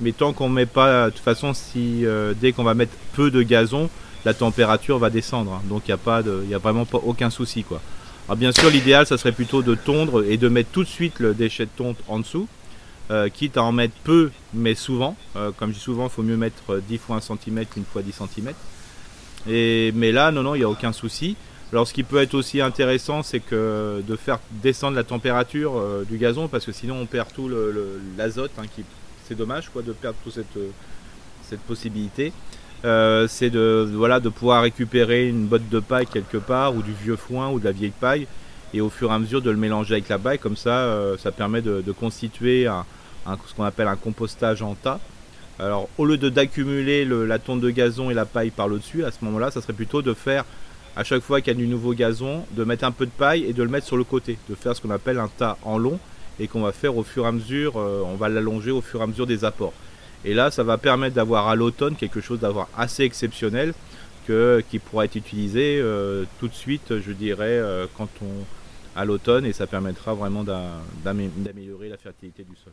[0.00, 2.04] Mais tant qu'on met pas, de toute façon, si
[2.40, 3.88] dès qu'on va mettre peu de gazon,
[4.26, 5.54] la température va descendre.
[5.54, 5.62] hein.
[5.64, 7.64] donc il n'y a, a vraiment pas, aucun souci.
[7.64, 7.80] Quoi.
[8.28, 11.18] Alors, bien sûr, l'idéal, ça serait plutôt de tondre et de mettre tout de suite
[11.20, 12.46] le déchet de tonte en dessous,
[13.10, 15.16] euh, quitte à en mettre peu, mais souvent.
[15.36, 17.84] Euh, comme je dis souvent, il faut mieux mettre euh, 10 fois 1 cm qu'une
[17.84, 18.52] fois 10 cm.
[19.46, 21.36] Mais là, non, non, il n'y a aucun souci.
[21.72, 26.04] Alors, ce qui peut être aussi intéressant, c'est que de faire descendre la température euh,
[26.08, 27.50] du gazon, parce que sinon, on perd tout
[28.16, 28.52] l'azote.
[28.58, 28.66] hein,
[29.28, 32.32] c'est dommage, de perdre toute cette, euh, possibilité.
[32.84, 37.48] Euh, c'est de, pouvoir récupérer une botte de paille quelque part, ou du vieux foin,
[37.48, 38.28] ou de la vieille paille,
[38.72, 40.38] et au fur et à mesure de le mélanger avec la paille.
[40.38, 42.68] Comme ça, ça permet de, constituer
[43.26, 45.00] ce qu'on appelle un compostage en tas.
[45.58, 48.76] Alors, au lieu de d'accumuler le- la tonte de gazon et la paille par le
[48.78, 50.44] dessus, à ce moment-là, ça serait plutôt de faire
[50.96, 53.44] à chaque fois qu'il y a du nouveau gazon, de mettre un peu de paille
[53.44, 55.78] et de le mettre sur le côté, de faire ce qu'on appelle un tas en
[55.78, 55.98] long
[56.40, 59.00] et qu'on va faire au fur et à mesure, euh, on va l'allonger au fur
[59.00, 59.72] et à mesure des apports.
[60.24, 63.72] Et là, ça va permettre d'avoir à l'automne quelque chose d'avoir assez exceptionnel
[64.26, 68.44] que, qui pourra être utilisé euh, tout de suite, je dirais, euh, quand on
[68.98, 72.72] à l'automne et ça permettra vraiment d'a- d'amé- d'améliorer la fertilité du sol.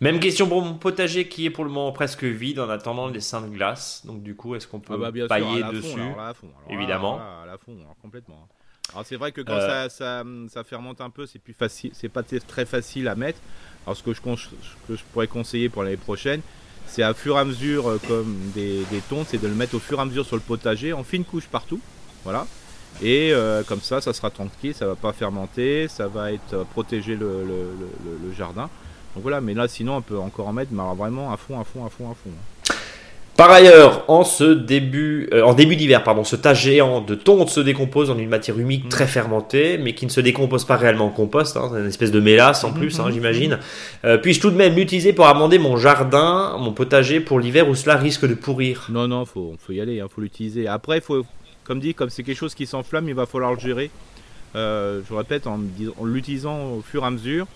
[0.00, 3.20] Même question pour mon potager qui est pour le moment presque vide en attendant les
[3.20, 4.02] seins de glace.
[4.04, 6.00] Donc du coup, est-ce qu'on peut Ah bah, bien sûr, pailler à la fond, dessus
[6.00, 6.48] alors à fond.
[6.66, 7.18] Alors Évidemment.
[7.18, 8.46] à la fond, alors complètement.
[8.92, 9.88] Alors c'est vrai que quand Euh.
[9.88, 13.38] ça, ça, ça fermente un peu, c'est plus facile, c'est pas très facile à mettre.
[13.86, 14.48] Alors ce que je, con- ce
[14.86, 16.40] que je pourrais conseiller pour l'année prochaine,
[16.86, 19.74] c'est à fur et à mesure, euh, comme des, des tontes, c'est de le mettre
[19.74, 21.80] au fur et à mesure sur le potager, en fine couche partout.
[22.22, 22.46] Voilà.
[23.02, 26.64] Et euh, comme ça, ça sera tranquille, ça va pas fermenter, ça va être euh,
[26.64, 27.90] protéger le, le- le-
[28.22, 28.70] le- le jardin.
[29.16, 31.58] Donc voilà, mais là sinon on peut encore en mettre, mais alors vraiment à fond,
[31.58, 32.30] à fond, à fond, à fond.
[32.30, 32.74] hein.
[33.36, 37.50] Par ailleurs, en ce début, euh, en début d'hiver, pardon, ce tas géant de tonte
[37.50, 38.88] se décompose en une matière humique Mhm.
[38.90, 41.54] très fermentée, mais qui ne se décompose pas réellement en compost.
[41.58, 43.58] hein, c'est une espèce de mélasse en Mhm, plus, hein, mhm, j'imagine.
[44.06, 47.74] Euh, Puis-je tout de même l'utiliser pour amender mon jardin, mon potager pour l'hiver où
[47.74, 48.86] cela risque de pourrir?
[48.90, 50.66] Non, non, faut, faut y aller, il faut l'utiliser.
[50.66, 51.26] Après, faut,
[51.64, 53.90] comme dit, comme c'est quelque chose qui s'enflamme, il va falloir le gérer.
[54.54, 55.60] Euh, je répète, en
[56.04, 57.46] l'utilisant au fur et à mesure,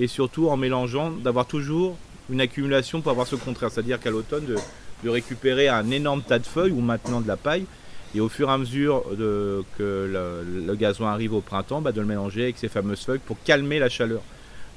[0.00, 1.96] et surtout en mélangeant, d'avoir toujours
[2.30, 3.70] une accumulation pour avoir ce contraire.
[3.70, 4.56] C'est-à-dire qu'à l'automne, de,
[5.04, 7.66] de récupérer un énorme tas de feuilles ou maintenant de la paille,
[8.14, 11.92] et au fur et à mesure de, que le, le gazon arrive au printemps, bah,
[11.92, 14.22] de le mélanger avec ces fameuses feuilles pour calmer la chaleur.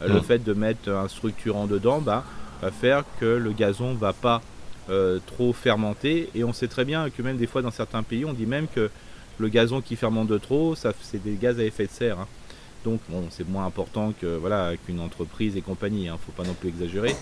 [0.02, 0.24] Euh, Le Mm.
[0.24, 2.24] fait de mettre un structurant dedans bah,
[2.62, 4.42] va faire que le gazon va pas
[4.90, 8.26] euh, trop fermenté et on sait très bien que même des fois dans certains pays
[8.26, 8.90] on dit même que
[9.40, 12.28] le gazon qui fermente de trop ça c'est des gaz à effet de serre hein.
[12.84, 16.54] Donc bon c'est moins important que voilà qu'une entreprise et compagnie hein, faut pas non
[16.60, 17.16] plus exagérer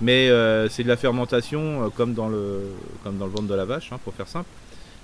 [0.00, 2.60] mais euh, c'est de la fermentation euh, comme dans le
[3.04, 4.48] comme dans le ventre de la vache hein, pour faire simple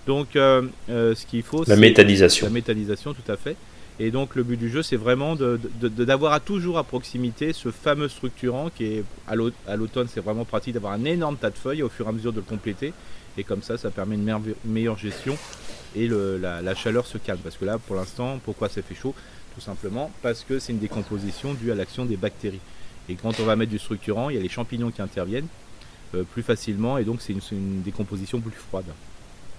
[0.06, 2.46] donc euh, ce qu'il faut La métallisation.
[2.46, 3.56] la métallisation, tout à fait.
[4.00, 6.84] Et donc le but du jeu, c'est vraiment de- de- de- d'avoir à toujours à
[6.84, 11.04] proximité ce fameux structurant qui est à l'au- à l'automne, c'est vraiment pratique d'avoir un
[11.04, 12.94] énorme tas de feuilles au fur et à mesure de le compléter.
[13.36, 14.32] Et comme ça, ça permet une
[14.64, 15.36] meilleure gestion
[15.94, 17.40] et le- la, la chaleur se calme.
[17.44, 19.14] Parce que là, pour l'instant, pourquoi ça fait chaud?
[19.58, 22.60] Tout simplement parce que c'est une décomposition due à l'action des bactéries.
[23.08, 25.48] Et quand on va mettre du structurant, il y a les champignons qui interviennent
[26.14, 28.84] euh, plus facilement et donc c'est une- décomposition plus froide.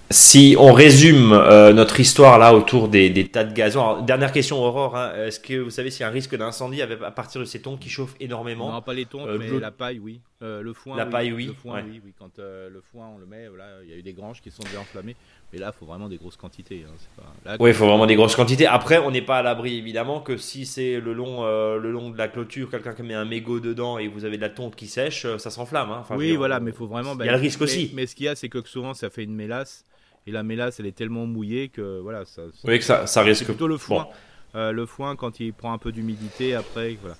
[0.09, 4.31] Si on résume euh, notre histoire là autour des, des tas de gazon, alors, dernière
[4.31, 7.41] question Aurore, hein, est-ce que vous savez s'il y a un risque d'incendie à partir
[7.41, 8.71] de ces tontes qui chauffent énormément?
[8.71, 10.21] Non, pas les tontes, Euh, mais la paille, oui.
[10.41, 11.84] Euh, le foin, La paille, oui, Le foin, ouais.
[11.86, 12.13] oui, oui.
[12.17, 14.52] Quand euh, le foin, on le met, voilà, il y a eu des granges qui
[14.52, 15.17] sont déjà enflammées.
[15.52, 16.86] Mais là, il faut vraiment des grosses quantités.
[16.88, 18.65] hein, c'est pas- là, Oui, il faut vraiment des grosses quantités.
[18.65, 22.10] Après, on n'est pas à l'abri évidemment que si c'est le long, euh, le long
[22.10, 24.78] de la clôture, quelqu'un qui met un mégot dedans et vous avez de la tonte
[24.78, 25.91] qui sèche, ça s'enflamme.
[25.91, 25.97] hein.
[25.99, 27.15] Enfin, oui, dire, voilà, mais il faut vraiment.
[27.19, 27.91] Il y a le risque mais- aussi.
[27.93, 29.84] Mais ce qu'il y a, c'est que souvent, ça fait une mélasse.
[30.25, 32.43] Et la mélasse, elle est tellement mouillée que voilà, ça.
[32.63, 33.43] Oui, que ça, ça risque.
[33.45, 34.04] plutôt le foin.
[34.04, 34.10] Bon.
[34.55, 37.15] Euh, le foin, quand il prend un peu d'humidité, après, voilà.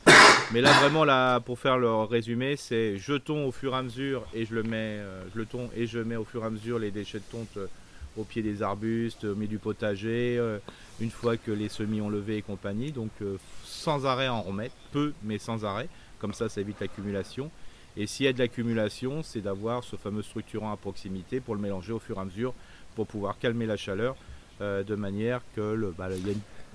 [0.52, 4.26] Mais là, vraiment, là, pour faire le résumé, c'est jetons au fur et à mesure
[4.34, 7.20] et je le mets, euh, je je mets au fur et à mesure les déchets
[7.20, 7.68] de tonte euh,
[8.18, 10.42] au pied des arbustes, au milieu du potager,
[11.00, 12.92] une fois que les semis ont levé et compagnie.
[12.92, 13.12] Donc,
[13.64, 15.88] sans arrêt en remettre, peu, mais sans arrêt.
[16.18, 17.50] Comme ça, ça évite l'accumulation.
[17.96, 21.62] Et s'il y a de l'accumulation, c'est d'avoir ce fameux structurant à proximité pour le
[21.62, 22.54] mélanger au fur et à mesure
[22.96, 24.18] pour pouvoir calmer la chaleur
[24.60, 26.10] de manière que le, bah,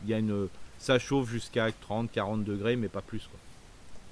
[0.05, 3.21] il y a une, ça chauffe jusqu'à 30, 40 degrés, mais pas plus.
[3.31, 3.39] Quoi.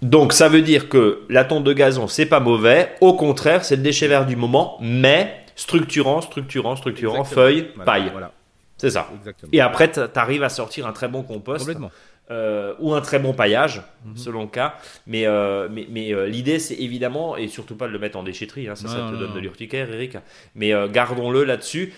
[0.08, 2.94] Donc ça veut dire que la tonte de gazon, c'est pas mauvais.
[3.00, 7.42] Au contraire, c'est le déchet vert du moment, mais structurant, structurant, structurant, Exactement.
[7.42, 8.08] feuille, Voilà, paille.
[8.10, 8.32] Voilà,
[8.78, 9.08] C'est ça.
[9.18, 9.50] exactement.
[9.52, 11.60] Et après, tu arrives à sortir un très bon compost.
[11.60, 11.90] Complètement.
[12.30, 14.16] Euh, ou un très bon paillage, Mhm.
[14.16, 14.74] selon le cas.
[15.06, 18.22] Mais, euh, mais, mais euh, l'idée, c'est évidemment, et surtout pas de le mettre en
[18.22, 19.34] déchetterie, hein, ça, Non, ça te non, donne non.
[19.34, 20.16] de l'urticaire, Eric.
[20.54, 21.92] Mais euh, gardons-le là-dessus.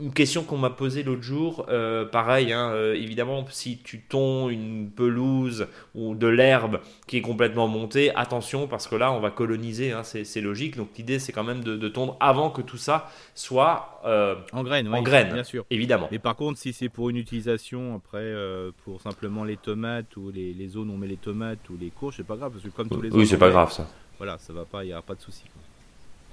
[0.00, 1.66] Une question qu'on m'a posée l'autre jour,
[2.10, 8.12] pareil, hein, évidemment, si tu tonds une pelouse ou de l'herbe qui est complètement montée,
[8.16, 10.76] attention parce que là, on va coloniser, hein, c'est logique.
[10.76, 14.00] Donc l'idée, c'est quand même de, de, tondre avant que tout ça soit
[14.52, 16.08] en graines, en graines, bien sûr, évidemment.
[16.10, 18.34] Mais par contre, si c'est pour une utilisation après,
[18.84, 21.90] pour simplement les tomates ou les, les, zones où on met les tomates ou les
[21.90, 23.88] courges, c'est pas grave parce que comme tous les oui, c'est pas grave ça.
[24.18, 25.44] Voilà, ça va pas, il n'y aura pas de souci.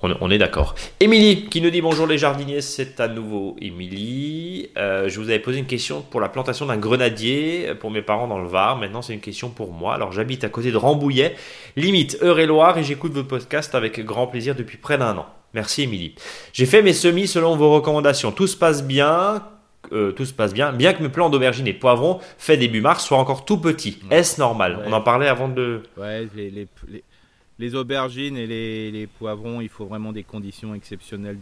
[0.02, 0.76] On, est d'accord.
[1.02, 4.70] Émilie qui nous dit bonjour les jardiniers, c'est à nouveau Émilie.
[4.78, 8.28] Euh, je vous avais posé une question pour la plantation d'un grenadier pour mes parents
[8.28, 8.78] dans le Var.
[8.78, 9.96] Maintenant, c'est une question pour moi.
[9.96, 11.36] Alors, j'habite à côté de Rambouillet,
[11.76, 15.26] limite Eure-et-Loire, et j'écoute vos podcasts avec grand plaisir depuis près d'un an.
[15.54, 16.16] Merci Émilie.
[16.54, 18.32] J'ai fait mes semis selon vos recommandations.
[18.32, 19.44] Tout se passe bien.
[19.92, 22.82] Euh, tout se passe bien, bien que mes plants d'aubergines et de poivrons faits début
[22.82, 24.00] mars soient encore tout petits.
[24.12, 24.84] Est-ce normal?
[24.86, 25.82] On en parlait avant de.
[25.98, 26.68] Ouais, les, les,
[27.60, 31.40] les aubergines et les, poivrons, il faut vraiment des conditions exceptionnelles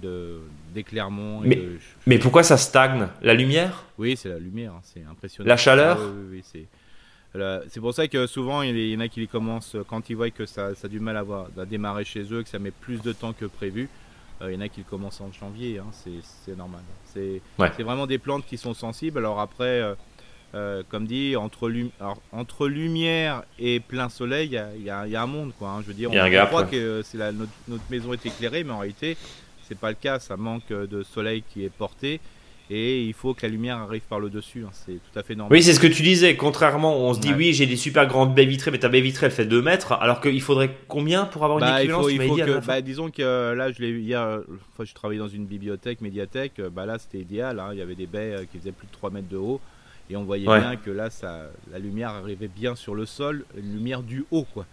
[0.74, 1.42] d'éclairement.
[1.44, 1.62] Mais,
[2.08, 3.08] mais pourquoi ça stagne?
[3.22, 3.86] La lumière?
[4.00, 5.48] Oui, c'est la lumière, hein, c'est impressionnant.
[5.48, 6.00] La chaleur?
[6.02, 6.44] Ah oui,
[7.70, 10.32] c'est pour ça que souvent il y en a qui les commencent quand ils voient
[10.32, 13.34] que ça, a du mal à, démarrer chez eux, que ça met plus de temps
[13.34, 13.90] que prévu.
[14.42, 16.82] Euh, il y en a qui le commencent en janvier, hein, c'est normal.
[17.06, 17.42] C'est
[17.84, 19.20] vraiment des plantes qui sont sensibles.
[19.20, 19.96] Alors après, euh,
[20.56, 21.72] euh, comme dit, entre,
[22.32, 25.54] entre lumière et plein soleil, il y, a, un monde.
[25.58, 25.82] Quoi, hein.
[25.82, 29.18] Je veux dire, on, croit que c'est notre, notre, maison est éclairée, mais en réalité,
[29.68, 30.20] c'est pas le cas.
[30.20, 32.20] Ça manque de soleil qui est porté.
[32.70, 34.72] Et il faut que la lumière arrive par le dessus, hein.
[34.74, 35.56] c'est tout à fait normal.
[35.56, 36.36] Oui, c'est ce que tu disais.
[36.36, 39.28] Contrairement, on se dit oui, j'ai des super grandes baies vitrées, mais ta baie vitrée
[39.28, 42.36] elle fait 2 mètres, alors qu'il faudrait combien pour avoir une bah, équivalence il faut,
[42.36, 44.42] que, bah, Disons que euh, là, je l'ai hier,
[44.74, 47.60] enfin, je travaillais dans une bibliothèque, médiathèque, bah, là c'était idéal.
[47.60, 47.70] Hein.
[47.72, 49.62] il y avait des baies euh, qui faisaient plus de 3 mètres de haut.
[50.10, 53.74] Et on voyait bien que là, ça, la lumière arrivait bien sur le sol, une
[53.74, 54.66] lumière du haut, quoi.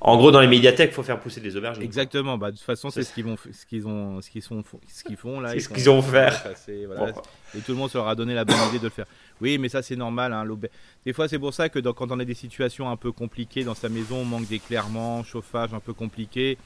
[0.00, 1.82] En gros, dans les médiathèques, il faut faire pousser des aubergines.
[1.82, 2.38] Exactement.
[2.38, 5.02] Bah, de toute façon, c'est ce qu'ils vont, ce qu'ils ont, ce qu'ils sont, ce
[5.04, 5.50] qu'ils font là.
[5.52, 6.32] C'est ce qu'ils ont fait.
[7.56, 9.06] Et tout le monde se leur a donné la bonne idée de le faire.
[9.40, 10.32] Oui, mais ça c'est normal.
[10.32, 10.46] Hein,
[11.04, 13.74] des fois, c'est pour ça que quand on a des situations un peu compliquées dans
[13.74, 16.58] sa maison, on manque d'éclairement, chauffage un peu compliqué.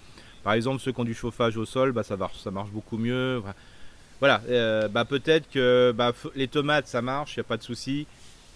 [0.42, 2.98] Par exemple, ceux qui ont du chauffage au sol, bah, ça marche, ça marche beaucoup
[2.98, 3.42] mieux
[4.22, 7.62] voilà, euh, bah, peut-être que bah, les tomates ça marche, il n'y a pas de
[7.64, 8.06] souci.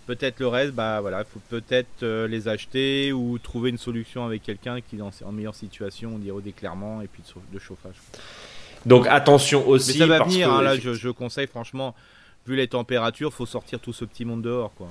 [0.07, 4.25] Peut-être le reste, bah voilà, il faut peut-être euh, les acheter ou trouver une solution
[4.25, 7.97] avec quelqu'un qui est en meilleure situation au niveau d'éclairement et puis de, chauffage.
[8.85, 9.95] Donc attention aussi.
[9.95, 11.95] Mais ça va venir, hein, là je, conseille franchement,
[12.47, 14.89] vu les températures, faut sortir tout ce petit monde dehors quoi.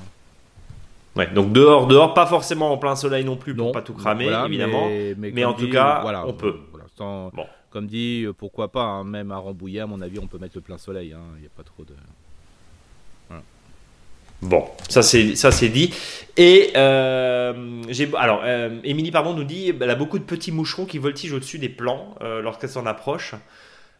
[1.15, 4.29] Ouais, donc dehors, dehors, pas forcément en plein soleil non plus pour pas tout cramer
[4.45, 6.59] évidemment, mais, en tout cas, voilà, on peut.
[6.97, 10.37] bon comme dit, euh, pourquoi pas, hein, même à Rambouillet, à mon avis, on peut
[10.37, 11.11] mettre le plein soleil.
[11.11, 11.93] Hein, il n'y a pas trop de.
[14.45, 15.93] Bon, ça c'est ça c'est dit.
[16.37, 20.85] Et euh, j'ai alors euh, Émilie pardon nous dit, elle a beaucoup de petits moucherons
[20.85, 23.35] qui voltigent au-dessus des plants lorsqu'elle s'en approche.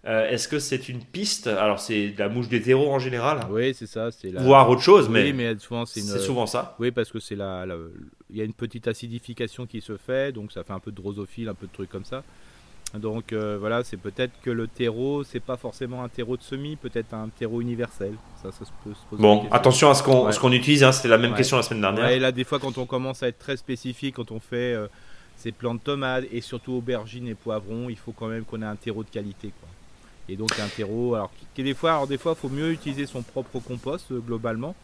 [0.05, 1.47] Est-ce que c'est une piste?
[1.47, 3.39] Alors c'est la mouche d'hétéro en général.
[3.49, 4.11] Oui, c'est ça.
[4.11, 4.43] C'est la...
[4.43, 6.75] Voir autre chose, mais, mais souvent c'est souvent ça.
[6.79, 7.65] Oui, parce que c'est la,
[8.29, 10.95] il y a une petite acidification qui se fait, donc ça fait un peu de
[10.97, 12.23] drosophile, un peu de trucs comme ça.
[12.99, 16.75] Donc euh, voilà, c'est peut-être que le terreau, c'est pas forcément un terreau de semis,
[16.75, 18.13] peut-être un terreau universel.
[18.41, 21.07] Ça, ça se peut se poser bon, attention à ce qu'on qu'on utilise, hein, c'était
[21.09, 22.09] la même question la semaine dernière.
[22.09, 24.87] et là, des fois, quand on commence à être très spécifique, quand on fait euh,
[25.35, 28.65] ces plantes de tomates et surtout aubergines et poivrons, il faut quand même qu'on ait
[28.65, 29.51] un terreau de qualité.
[29.59, 29.69] Quoi.
[30.29, 33.21] Et donc un terreau, alors qui, des fois, alors des fois, faut mieux utiliser son
[33.21, 34.75] propre compost euh, globalement.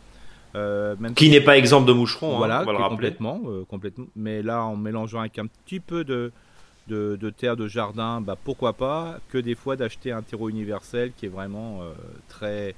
[0.54, 4.06] même qui n'est pas exemple de moucheron, hein, voilà, complètement, complètement.
[4.15, 6.32] Mais là, en mélangeant avec un petit peu de,
[6.88, 11.26] de, terre de jardin, bah, pourquoi pas, que des fois d'acheter un terreau universel qui
[11.26, 11.94] est vraiment euh,
[12.28, 12.76] très.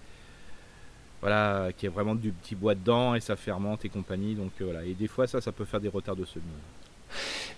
[1.22, 4.36] Voilà, qui est vraiment du petit bois dedans et ça fermente et compagnie.
[4.36, 6.44] Donc euh, voilà, et des fois ça, ça peut faire des retards de semis.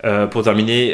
[0.04, 0.92] Euh, pour terminer,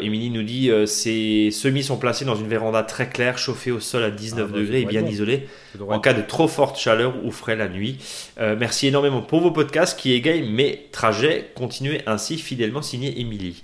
[0.00, 4.02] Émilie nous dit ces semis sont placés dans une véranda très claire, chauffée au sol
[4.02, 5.46] à 19 ah, bah, degrés et bien isolée
[5.88, 7.98] en cas de trop forte chaleur ou frais la nuit.
[8.38, 11.52] merci énormément pour vos podcasts qui égayent mes trajets.
[11.54, 13.62] Continuez ainsi fidèlement signé Émilie.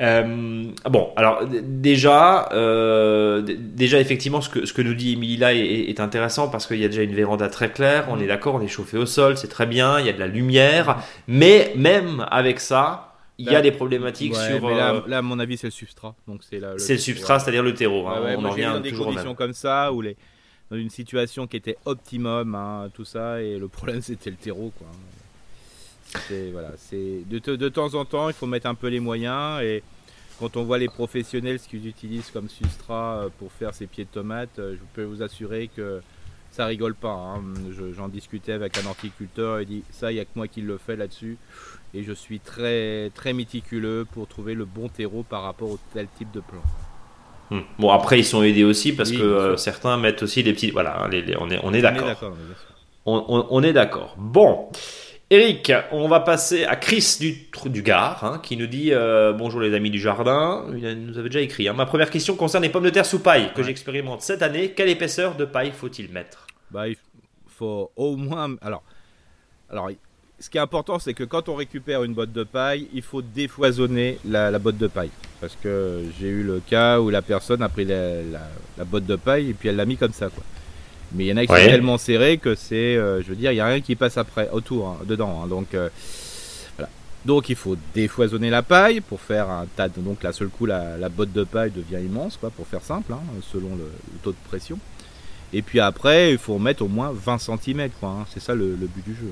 [0.00, 5.54] Euh, bon, alors déjà, euh, déjà effectivement, ce que, ce que nous dit Émilie là
[5.54, 8.60] est, intéressant parce qu'il y a déjà une véranda très claire, on est d'accord, on
[8.60, 12.26] est chauffé au sol, c'est très bien, il y a de la lumière, mais même
[12.30, 14.66] avec ça, il y a des problématiques sur.
[14.66, 16.14] Euh, là, à mon avis, c'est le substrat.
[16.26, 18.06] Donc c'est le, c'est le substrat, c'est-à-dire le terreau.
[18.06, 20.16] Hein, on en revient dans des conditions comme ça où les
[20.70, 24.72] dans une situation qui était optimum, hein, tout ça, et le problème c'était le terreau,
[24.78, 24.88] quoi.
[26.52, 29.82] Voilà, c'est de, de, temps en temps, il faut mettre un peu les moyens et
[30.38, 34.04] quand on voit les professionnels ce qu'ils utilisent comme substrat euh, pour faire ces pieds
[34.04, 36.00] de tomates, euh, je peux vous assurer que
[36.50, 37.12] ça rigole pas.
[37.12, 37.42] Hein.
[37.96, 40.78] J'en discutais avec un horticulteur, il dit ça, il n'y a que moi qui le
[40.78, 41.38] fais là-dessus.
[41.94, 46.08] Et je suis très, très méticuleux pour trouver le bon terreau par rapport au tel
[46.18, 46.62] type de plan.
[47.50, 47.60] Hmm.
[47.78, 50.70] Bon, après, ils sont aidés aussi parce Oui, que euh, certains mettent aussi des petits.
[50.70, 52.34] Voilà, les- les- on est, on est d'accord.
[53.04, 54.14] on est d'accord.
[54.18, 54.68] Bon.
[55.36, 59.62] Eric, on va passer à Chris du, du Gard, hein, qui nous dit euh, Bonjour
[59.62, 60.66] les amis du jardin.
[60.76, 61.68] Il nous avait déjà écrit.
[61.68, 61.72] hein.
[61.72, 63.64] Ma première question concerne les pommes de terre sous paille que Ouais.
[63.66, 64.72] j'expérimente cette année.
[64.72, 66.46] Quelle épaisseur de paille faut-il mettre?
[66.70, 66.96] Bah, il
[67.48, 68.56] faut au moins.
[68.60, 68.82] Alors,
[69.70, 69.88] alors,
[70.38, 73.22] ce qui est important, c'est que quand on récupère une botte de paille, il faut
[73.22, 75.10] défoisonner la, la botte de paille.
[75.40, 79.06] Parce que j'ai eu le cas où la personne a pris la, la- la botte
[79.06, 80.44] de paille et puis elle l'a mis comme ça, quoi.
[81.14, 81.64] Mais il y en a qui Ouais.
[81.64, 84.16] sont tellement serrés que c'est, euh, je veux dire, il n'y a rien qui passe
[84.18, 85.42] après, autour, hein, dedans.
[85.44, 85.46] hein.
[85.48, 85.88] donc, euh,
[86.78, 86.88] voilà.
[87.24, 90.00] Donc, il faut défoisonner la paille pour faire un tas de.
[90.00, 93.12] Donc, là, seul coup, la, la botte de paille devient immense, quoi, pour faire simple,
[93.12, 93.20] hein,
[93.52, 94.78] selon le- le taux de pression.
[95.52, 98.26] Et puis après, il faut mettre au moins 20 cm, quoi.
[98.32, 99.30] C'est ça le, le but du jeu.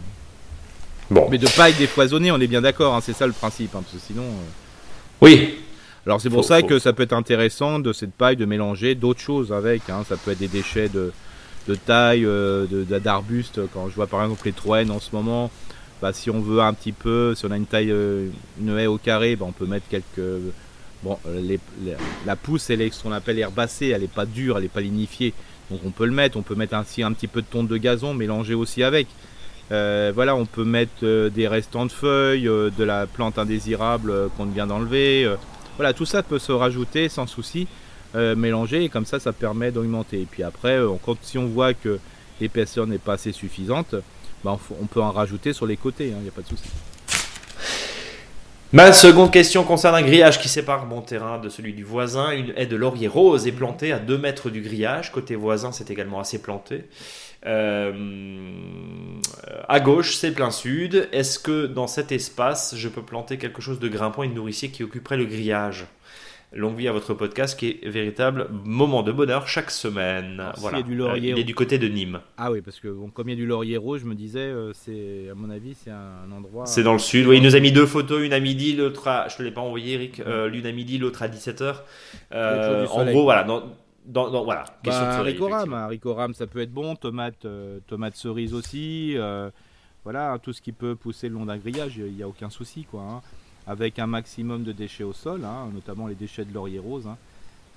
[1.11, 1.29] Bon.
[1.31, 3.95] Mais de paille défoisonnée, on est bien d'accord, hein, c'est ça le principe, hein, parce
[3.95, 4.23] que sinon.
[4.23, 4.45] euh,
[5.23, 5.57] Oui.
[6.07, 8.45] Alors c'est pour Faut- ça faut- que ça peut être intéressant de cette paille de
[8.47, 9.89] mélanger d'autres choses avec.
[9.91, 10.05] hein.
[10.09, 11.13] Ça peut être des déchets de,
[11.69, 12.67] de taille, euh,
[13.03, 13.61] d'arbustes.
[13.73, 15.51] Quand je vois par exemple les troènes en ce moment,
[16.03, 18.29] bah, si on veut un petit peu, si on a une taille, euh,
[18.61, 20.21] une haie au carré, bah, on peut mettre quelques.
[21.03, 21.57] Bon, euh,
[22.27, 24.83] la pousse, elle est ce qu'on appelle herbacée, elle n'est pas dure, elle n'est pas
[24.83, 25.33] lignifiée.
[25.71, 27.77] Donc on peut le mettre, on peut mettre ainsi un petit peu de tonte de
[27.77, 29.07] gazon mélangé aussi avec.
[29.73, 34.11] Euh, voilà, on peut mettre euh, des restants de feuilles, euh, de la plante indésirable
[34.11, 35.25] euh, qu'on vient d'enlever.
[35.25, 35.37] euh,
[35.77, 37.69] voilà, tout ça peut se rajouter sans souci,
[38.15, 40.23] euh, mélanger, et comme ça, ça permet d'augmenter.
[40.23, 41.99] Et puis après, euh, quand, si on voit que
[42.41, 43.95] l'épaisseur n'est pas assez suffisante,
[44.45, 46.69] bah, on, on peut en rajouter sur les côtés, il n'y a pas de souci.
[48.73, 52.31] Ma seconde question concerne un grillage qui sépare mon terrain de celui du voisin.
[52.31, 55.11] Une haie de laurier rose est plantée à 2 mètres du grillage.
[55.11, 56.85] Côté voisin, c'est également assez planté.
[57.47, 57.93] Euh,
[59.69, 61.09] à gauche, c'est plein sud.
[61.11, 64.71] Est-ce que dans cet espace, je peux planter quelque chose de grimpant et de nourricier
[64.71, 65.87] qui occuperait le grillage?
[66.53, 70.41] Longue vie à votre podcast qui est véritable moment de bonheur chaque semaine.
[70.41, 72.21] Alors, y a du laurier- Euh, Il est du côté de Nîmes.
[72.37, 74.41] Ah oui, parce que bon, comme il y a du laurier rose, je me disais,
[74.41, 76.67] euh, c'est à mon avis, c'est un, endroit.
[76.67, 77.27] C'est dans le sud.
[77.29, 79.29] Oui, il nous a mis deux photos, une à midi, l'autre à.
[79.29, 80.19] Je te l'ai pas envoyé, Eric.
[80.21, 81.85] Euh, L'une à midi, l'autre à 17h.
[82.33, 83.45] Le jour du en gros, voilà.
[83.45, 83.63] Dans,
[84.07, 84.65] dans, dans- voilà.
[84.85, 84.91] Bah,
[86.15, 89.51] rames, ça peut être bon, tomates, euh, tomates cerises aussi, euh,
[90.03, 92.85] voilà, tout ce qui peut pousser le long d'un grillage, il n'y a aucun souci,
[92.91, 93.03] quoi.
[93.03, 93.21] hein.
[93.71, 97.17] Avec un maximum de déchets au sol, hein, notamment les déchets de laurier rose, hein,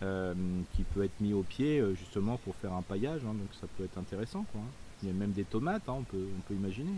[0.01, 0.33] euh,
[0.75, 3.67] qui peut être mis au pied euh, justement pour faire un paillage, hein, donc ça
[3.77, 4.61] peut être intéressant, quoi.
[5.03, 6.89] Il y a même des tomates, on, peut, on peut imaginer.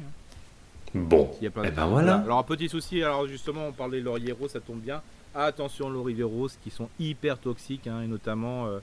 [0.94, 1.30] Bon.
[1.42, 2.18] Il y a plein Eh de- ben voilà.
[2.20, 5.02] Alors un petit souci, alors justement on parlait de laurier rose, ça tombe bien.
[5.34, 8.80] Attention laurier rose qui sont hyper toxiques et notamment euh,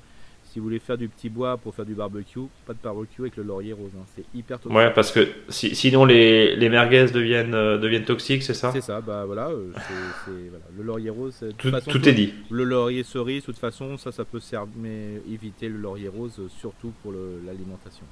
[0.53, 3.37] si vous voulez faire du petit bois pour faire du barbecue, pas de barbecue avec
[3.37, 4.77] le laurier rose, hein, c'est hyper toxique.
[4.77, 8.83] Ouais, parce que si- sinon les, les merguez deviennent, euh, deviennent toxiques, c'est ça C'est
[8.83, 10.65] ça, bah voilà, euh, c'est- voilà.
[10.77, 12.35] le laurier rose, de tout, toute façon, tout est dit.
[12.51, 16.35] Le laurier cerise, de toute façon, ça, ça peut servir, mais éviter le laurier rose,
[16.39, 18.05] euh, surtout pour l'alimentation.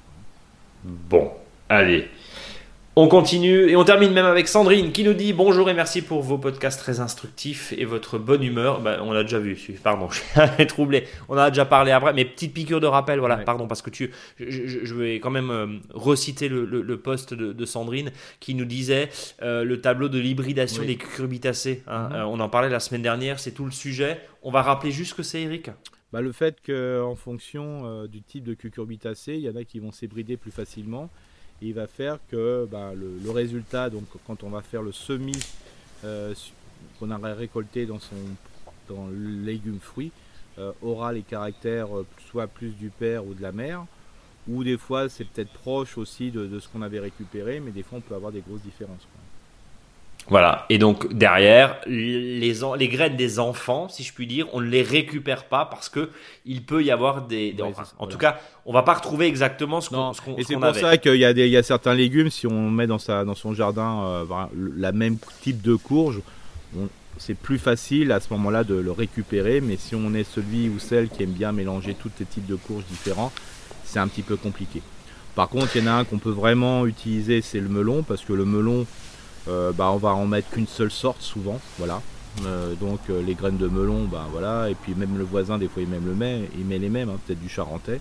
[0.83, 1.31] Bon,
[1.69, 2.07] allez.
[2.97, 6.21] On continue et on termine même avec Sandrine qui nous dit bonjour et merci pour
[6.21, 8.81] vos podcasts très instructifs et votre bonne humeur.
[8.81, 10.19] Bah, on l'a déjà vu, pardon, je
[10.57, 11.05] suis troublé.
[11.29, 13.45] On en a déjà parlé après, mais petite piqûre de rappel, voilà, Ouais.
[13.45, 17.53] pardon, parce que tu, je, vais quand même euh, reciter le, le, le post de,
[17.53, 19.07] de Sandrine qui nous disait
[19.41, 20.87] euh, le tableau de l'hybridation Oui.
[20.87, 21.83] des cucurbitacées.
[21.87, 22.09] hein.
[22.09, 22.15] Mhm.
[22.15, 24.19] Euh, on en parlait la semaine dernière, c'est tout le sujet.
[24.43, 25.69] On va rappeler juste ce que c'est, Eric.
[26.11, 29.93] Bah, le fait qu'en fonction du type de cucurbitacée, il y en a qui vont
[29.93, 31.09] s'hybrider plus facilement.
[31.61, 33.89] Il va faire que bah, le, résultat,
[34.25, 35.39] quand on va faire le semis
[36.03, 36.33] euh,
[36.99, 40.11] qu'on a récolté dans le légume fruit,
[40.59, 43.85] euh, aura les caractères euh, soit plus du père ou de la mère,
[44.49, 47.99] ou des fois c'est peut-être proche aussi de, ce qu'on avait récupéré, mais des fois
[47.99, 49.07] on peut avoir des grosses différences.
[50.29, 50.65] Voilà.
[50.69, 52.39] Et donc derrière, les,
[52.77, 56.09] les graines des enfants, si je puis dire, on ne les récupère pas parce que
[56.45, 57.51] il peut y avoir des.
[57.51, 60.13] des- Ouais, enfin, c'est ça, en tout cas, on va pas retrouver exactement ce qu'on
[60.13, 60.79] ce Et ce c'est pour avait.
[60.79, 63.25] ça qu'il y, a des- il y a certains légumes, si on met dans, sa,
[63.25, 64.25] dans son jardin euh,
[64.77, 66.21] la même type de courge,
[67.17, 69.59] c'est plus facile à ce moment-là de le récupérer.
[69.59, 72.55] Mais si on est celui ou celle qui aime bien mélanger tous les types de
[72.55, 73.31] courges différents,
[73.83, 74.81] c'est un petit peu compliqué.
[75.35, 78.23] Par contre, il y en a un qu'on peut vraiment utiliser, c'est le melon, parce
[78.23, 78.85] que le melon,
[79.47, 82.01] euh, bah, on va en mettre qu'une seule sorte souvent, voilà.
[82.45, 85.67] Euh, donc euh, les graines de melon, bah voilà, et puis même le voisin des
[85.67, 87.99] fois il le met, il met les mêmes, hein, peut-être du charentais.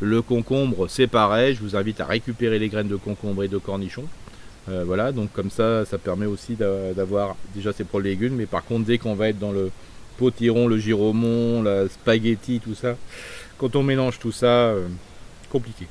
[0.00, 1.54] Le concombre, c'est pareil.
[1.54, 4.04] Je vous invite à récupérer les graines de concombre et de cornichon.
[4.70, 7.36] Euh, voilà, donc comme ça, ça permet aussi d'a- d'avoir.
[7.54, 9.70] Déjà, c'est pour le légume, mais par contre, dès qu'on va être dans le
[10.16, 12.96] potiron, le giromon, la spaghetti, tout ça,
[13.58, 14.86] quand on mélange tout ça, euh,
[15.50, 15.86] compliqué.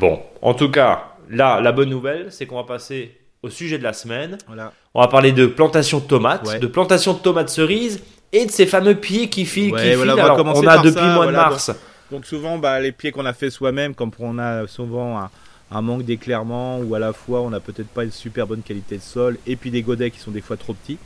[0.00, 3.82] Bon, en tout cas, là, la bonne nouvelle, c'est qu'on va passer au sujet de
[3.82, 4.36] la semaine.
[4.46, 4.72] Voilà.
[4.94, 6.58] On va parler de plantation de tomates, Ouais.
[6.58, 8.02] de plantation de tomates cerises
[8.32, 9.72] et de ces fameux pieds qui filent.
[9.72, 10.22] Ouais, qui voilà, filent.
[10.22, 11.70] on Alors, a depuis ça, mois de mars.
[12.10, 15.30] Donc souvent, bah, les pieds qu'on a fait soi-même, comme on a souvent un,
[15.70, 18.96] un manque d'éclairement, ou à la fois on n'a peut-être pas une super bonne qualité
[18.96, 20.98] de sol, et puis des godets qui sont des fois trop petits.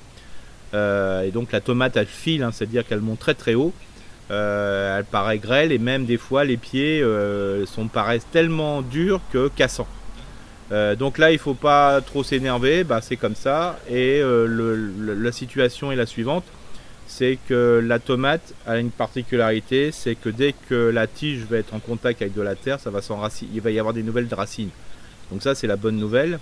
[0.72, 3.72] Euh, et donc la tomate elle file, hein, c'est-à-dire qu'elle monte très très haut.
[4.30, 9.20] Euh, elle paraît grêle et même des fois les pieds euh, sont paraissent tellement durs
[9.32, 9.86] que cassants.
[10.72, 13.78] Euh, donc là il faut pas trop s'énerver, bah, c'est comme ça.
[13.88, 16.44] Et euh, la situation est la suivante,
[17.06, 21.74] c'est que la tomate a une particularité, c'est que dès que la tige va être
[21.74, 23.00] en contact avec de la terre, ça va
[23.52, 24.70] il va y avoir des nouvelles racines.
[25.30, 26.38] Donc ça c'est la bonne nouvelle.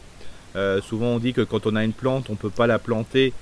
[0.54, 3.32] Euh, souvent on dit que quand on a une plante, on peut pas la planter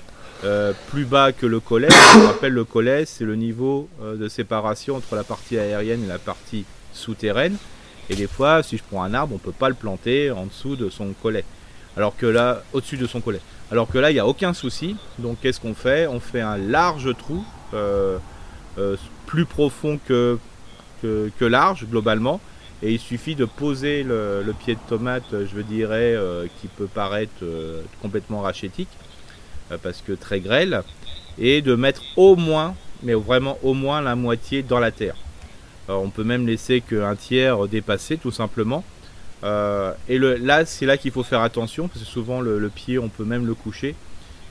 [0.88, 1.88] plus bas que le collet.
[1.90, 6.18] Je rappelle le collet, c'est le niveau de séparation entre la partie aérienne et la
[6.18, 6.64] partie
[6.94, 7.58] souterraine.
[8.10, 10.74] Et des fois, si je prends un arbre, on peut pas le planter en dessous
[10.74, 11.44] de son collet.
[11.96, 13.40] Alors que là, au-dessus de son collet.
[13.70, 14.96] Alors que là, il n'y a aucun souci.
[15.20, 16.08] Donc qu'est-ce qu'on fait?
[16.08, 18.18] On fait un large trou, euh,
[18.78, 18.96] euh,
[19.26, 20.38] plus profond que,
[21.40, 22.40] large globalement.
[22.82, 27.44] Et il suffit de poser le, pied de tomate, je dirais, euh, qui peut paraître
[28.02, 28.88] complètement rachétique,
[29.82, 30.82] parce que très grêle,
[31.38, 35.14] et de mettre au moins, mais vraiment au moins la moitié dans la terre.
[35.90, 38.84] Alors, on peut même laisser qu'un tiers dépasser tout simplement.
[39.42, 43.00] Euh, et là, c'est là qu'il faut faire attention, parce que souvent le, le pied,
[43.00, 43.96] on peut même le coucher.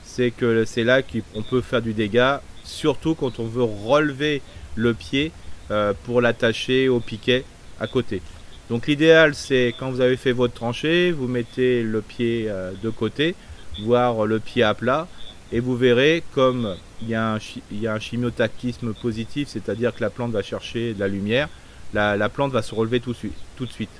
[0.04, 4.42] C'est que c'est là qu'on peut faire du dégât, surtout quand on veut relever
[4.74, 5.32] le pied
[5.70, 7.44] euh, pour l'attacher au piquet
[7.80, 8.20] à côté.
[8.68, 12.90] Donc l'idéal, c'est quand vous avez fait votre tranchée, vous mettez le pied euh, de
[12.90, 13.34] côté,
[13.82, 15.08] voire le pied à plat,
[15.52, 17.38] et vous verrez comme il y a un,
[17.72, 21.48] il y a un chimiotactisme positif, c'est-à-dire que la plante va chercher de la lumière,
[21.94, 23.90] la, la plante va se relever tout, de suite- tout de suite.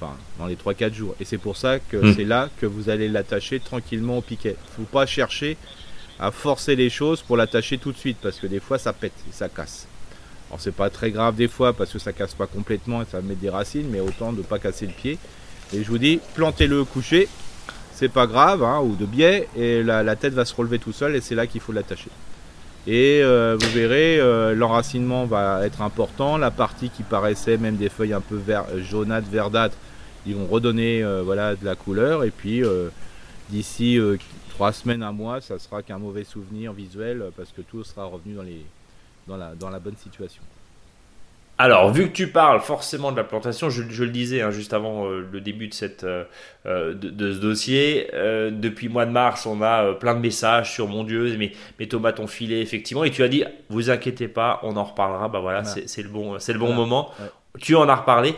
[0.00, 1.14] Enfin, dans les 3-4 jours.
[1.20, 2.14] Et c'est pour ça que Mm.
[2.14, 4.56] c'est là que vous allez l'attacher tranquillement au piquet.
[4.58, 5.56] Il ne faut pas chercher
[6.18, 9.12] à forcer les choses pour l'attacher tout de suite, parce que des fois ça pète
[9.28, 9.86] et ça casse.
[10.48, 13.20] Alors c'est pas très grave des fois parce que ça casse pas complètement et ça
[13.22, 15.18] met des racines, mais autant de pas casser le pied.
[15.72, 17.28] Et je vous dis, plantez-le couché,
[18.08, 21.20] pas grave, hein, ou de biais, et la, tête va se relever tout seul et
[21.20, 22.10] c'est là qu'il faut l'attacher.
[22.86, 26.36] Et euh, vous verrez, euh, l'enracinement va être important.
[26.36, 29.76] La partie qui paraissait même des feuilles un peu vert, jaunâtres, verdâtres,
[30.26, 32.24] ils vont redonner euh, voilà, de la couleur.
[32.24, 32.62] Et puis
[33.50, 33.98] d'ici
[34.50, 38.34] trois semaines, un mois, ça sera qu'un mauvais souvenir visuel parce que tout sera revenu
[38.34, 38.64] dans, les,
[39.28, 40.42] dans, la, dans la bonne situation.
[41.62, 44.72] Alors, vu que tu parles forcément de la plantation, je, je le disais hein, juste
[44.72, 46.24] avant euh, le début de, cette, euh,
[46.66, 50.18] euh, de, de ce dossier, euh, depuis le mois de mars, on a plein de
[50.18, 53.90] messages sur mon Dieu, mes, mes tomates ont filé, effectivement, et tu as dit, vous
[53.90, 57.10] inquiétez pas, on en reparlera, bah voilà, c'est le bon, c'est le bon moment.
[57.20, 57.26] Ouais.
[57.60, 58.34] Tu en as reparlé.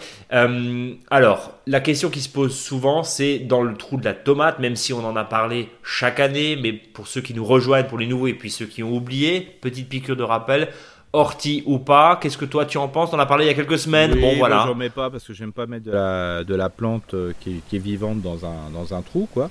[1.09, 4.75] Alors, la question qui se pose souvent, c'est dans le trou de la tomate, même
[4.77, 8.09] si on en a parlé chaque année, mais pour ceux qui nous rejoignent, pour les
[8.09, 10.68] nouveaux et puis ceux qui ont oublié, petite piqûre de rappel,
[11.14, 13.10] ortie ou pas, qu'est-ce que toi tu en penses?
[13.12, 14.12] On en a parlé il y a quelques semaines.
[14.14, 14.64] Oui, bon, moi, voilà.
[14.66, 17.50] J'en mets pas parce que j'aime pas mettre de la, de la plante euh, qui,
[17.56, 19.48] est- qui est vivante dans un, dans un trou, quoi.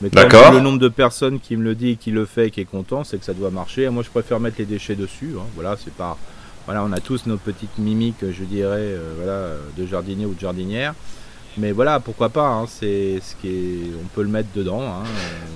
[0.00, 0.52] Mais D'accord.
[0.52, 3.02] le nombre de personnes qui me le dit, qui le fait et qui est content,
[3.02, 3.82] c'est que ça doit marcher.
[3.82, 5.32] Et moi, je préfère mettre les déchets dessus.
[5.36, 5.42] hein.
[5.56, 6.16] Voilà, c'est pas.
[6.66, 10.40] Voilà, on a tous nos petites mimiques, je dirais, euh, voilà, de jardinier ou de
[10.40, 10.94] jardinière.
[11.58, 14.80] Mais voilà, pourquoi pas hein, C'est ce qui est, on peut le mettre dedans.
[14.82, 15.02] hein.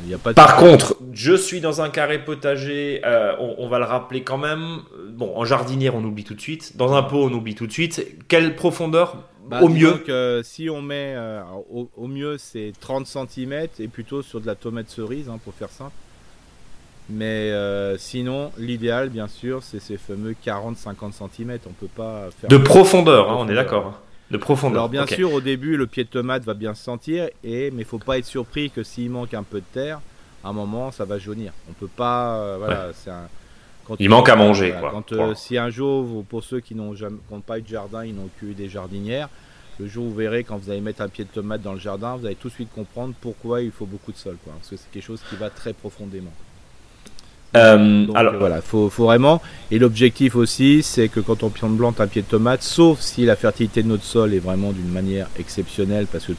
[0.09, 3.69] Y a pas de Par contre, je suis dans un carré potager, euh, on, on
[3.69, 4.81] va le rappeler quand même.
[5.11, 6.77] Bon, en jardinière, on oublie tout de suite.
[6.77, 8.05] Dans un pot, on oublie tout de suite.
[8.29, 9.17] Quelle profondeur
[9.49, 9.93] Bah, Au mieux.
[9.99, 11.41] que si on met euh,
[11.73, 15.55] au, au mieux c'est 30 cm et plutôt sur de la tomate cerise hein, pour
[15.55, 15.93] faire simple.
[17.11, 21.59] Mais euh, sinon l'idéal bien sûr c'est ces fameux 40-50 cm.
[21.67, 23.65] On peut pas faire De profondeur, hein, on est Profondeur.
[23.65, 24.01] d'accord.
[24.33, 24.79] De profondeur.
[24.79, 27.85] Alors bien sûr au début le pied de tomate va bien se sentir et mais
[27.85, 30.01] faut pas être surpris que s'il manque un peu de terre,
[30.43, 31.53] à un moment ça va jaunir.
[31.71, 33.29] On peut pas euh, voilà c'est un
[33.85, 34.91] quand Il manque à manger, voilà, quoi.
[34.93, 35.35] Quand, euh, Voilà.
[35.35, 38.05] si un jour, vous- pour ceux qui n'ont jamais, qui n'ont pas eu de jardin,
[38.05, 39.29] ils n'ont que des jardinières,
[39.81, 41.81] le jour où vous verrez quand vous allez mettre un pied de tomate dans le
[41.81, 44.53] jardin, vous allez tout de suite comprendre pourquoi il faut beaucoup de sol, quoi.
[44.57, 46.31] Parce que c'est quelque chose qui va très profondément.
[47.57, 49.43] Euh, Donc alors, euh, voilà, faut, faut vraiment.
[49.71, 53.37] Et l'objectif aussi, c'est que quand on plante un pied de tomate, sauf si la
[53.37, 56.33] fertilité de notre sol est vraiment d'une manière exceptionnelle, parce que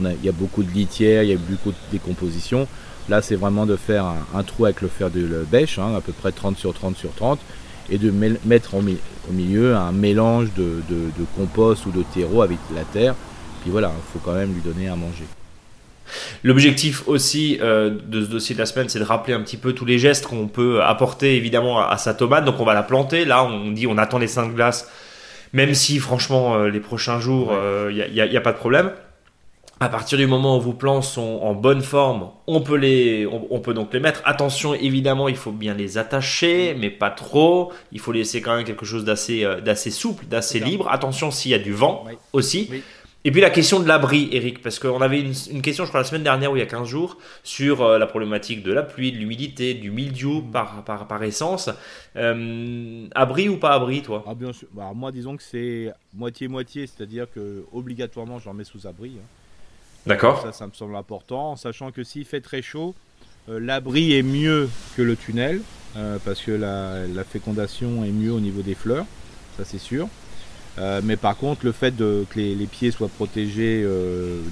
[0.00, 2.66] on a, il y a beaucoup de litière, il y a beaucoup de décomposition.
[3.08, 5.94] Là, c'est vraiment de faire un, un trou avec le fer de la bêche, hein,
[5.96, 7.40] à peu près 30 sur 30 sur 30,
[7.90, 8.10] et de
[8.44, 8.82] mettre au
[9.32, 13.14] milieu un mélange de, de- de compost ou de terreau avec la terre.
[13.62, 15.24] Puis voilà, il faut quand même lui donner à manger.
[16.44, 19.72] L'objectif aussi euh, de ce dossier de la semaine, c'est de rappeler un petit peu
[19.72, 22.44] tous les gestes qu'on peut apporter évidemment à, à sa tomate.
[22.44, 23.24] Donc on va la planter.
[23.24, 24.90] Là, on dit on attend les seins de glace,
[25.52, 27.94] même si franchement euh, les prochains jours, Ouais.
[27.94, 28.92] il n'y a, y a- pas de problème.
[29.80, 33.60] À partir du moment où vos plants sont en bonne forme, on peut les, on,
[33.60, 34.22] peut donc les mettre.
[34.24, 37.70] Attention, évidemment, il faut bien les attacher, mais pas trop.
[37.92, 40.88] Il faut laisser quand même quelque chose d'assez, euh, d'assez souple, d'assez libre.
[40.90, 42.68] Attention s'il y a du vent aussi.
[43.28, 46.06] Et puis la question de l'abri, Eric, parce qu'on avait une, question, je crois, la
[46.06, 49.12] semaine dernière ou il y a 15 jours, sur euh, la problématique de la pluie,
[49.12, 51.68] de l'humidité, du mildiou par, par, par, essence.
[52.16, 54.24] Euh, abri ou pas abri, toi?
[54.26, 54.66] Ah, bien sûr.
[54.72, 59.12] Bah, Moi, disons que c'est moitié-moitié, c'est-à-dire que obligatoirement, j'en mets sous abri.
[59.18, 59.26] Hein.
[60.06, 60.40] D'accord.
[60.40, 62.94] Ça, ça me semble important, en sachant que s'il fait très chaud,
[63.50, 65.60] euh, l'abri est mieux que le tunnel,
[66.24, 69.04] parce que la, fécondation est mieux au niveau des fleurs,
[69.58, 70.08] ça c'est sûr.
[70.78, 73.86] Euh, mais par contre, le fait de, que les, pieds soient protégés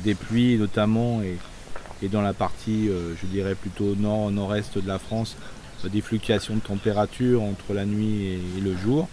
[0.05, 5.37] des pluies notamment, et, dans la partie, je dirais plutôt nord, nord-est de la France,
[5.85, 9.09] des fluctuations de température entre la nuit et le jour,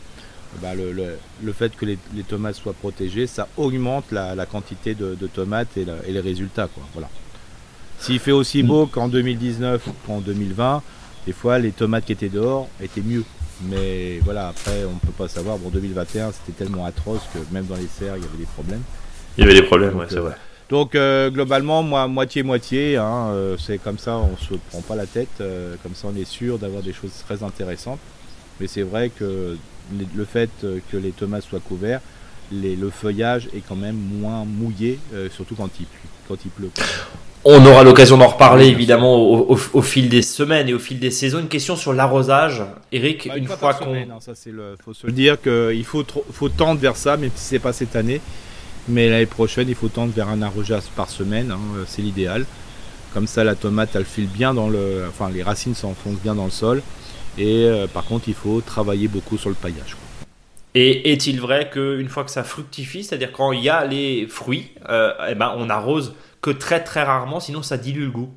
[0.62, 1.98] bah, le, fait que les,
[2.28, 6.70] tomates soient protégées, ça augmente la, quantité de, tomates et, les résultats.
[8.00, 10.82] S'il fait aussi beau qu'en 2019 ou qu'en 2020,
[11.26, 13.24] des fois les tomates qui étaient dehors étaient mieux.
[13.62, 15.58] Mais voilà, après on ne peut pas savoir.
[15.58, 18.82] Bon, 2021 c'était tellement atroce que même dans les serres il y avait des problèmes.
[19.38, 20.36] Il y avait des problèmes, ouais, c'est vrai.
[20.70, 25.06] Donc euh, globalement, moi, moitié-moitié, hein, euh, c'est comme ça, on se prend pas la
[25.06, 28.00] tête, euh, comme ça on est sûr d'avoir des choses très intéressantes.
[28.60, 29.58] Mais c'est vrai que
[30.16, 32.02] le fait euh, que les tomates soient couverts,
[32.52, 35.86] le feuillage est quand même moins mouillé, euh, surtout quand il,
[36.28, 36.70] quand il pleut.
[37.46, 41.40] On aura l'occasion d'en reparler évidemment au, fil des semaines et au fil des saisons.
[41.40, 43.28] Une question sur l'arrosage, Eric.
[43.28, 46.50] Bah, une, fois, qu'on, hein, ça c'est le, faut se le dire qu'il faut faut
[46.50, 48.22] tendre vers ça, même si c'est pas cette année,
[48.88, 52.46] mais l'année prochaine il faut tendre vers un arrosage par semaine, hein, c'est l'idéal.
[53.14, 56.46] Comme ça la tomate elle file bien dans le, enfin les racines s'enfoncent bien dans
[56.46, 56.82] le sol
[57.38, 59.98] et euh, par contre, il faut travailler beaucoup sur le paillage.
[60.76, 64.72] Et est-il vrai qu'une fois que ça fructifie, c'est-à-dire quand il y a les fruits,
[64.90, 68.30] euh, eh ben on arrose que très très rarement, sinon ça dilue le goût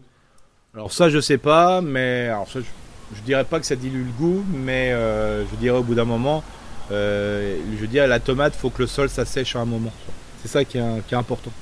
[0.74, 4.12] Alors ça, je sais pas, mais alors ça, je, dirais pas que ça dilue le
[4.12, 6.42] goût, mais euh, je dirais au bout d'un moment,
[6.90, 9.92] je dis à la tomate, faut que le sol s'assèche à un moment.
[10.40, 11.52] C'est ça qui est important.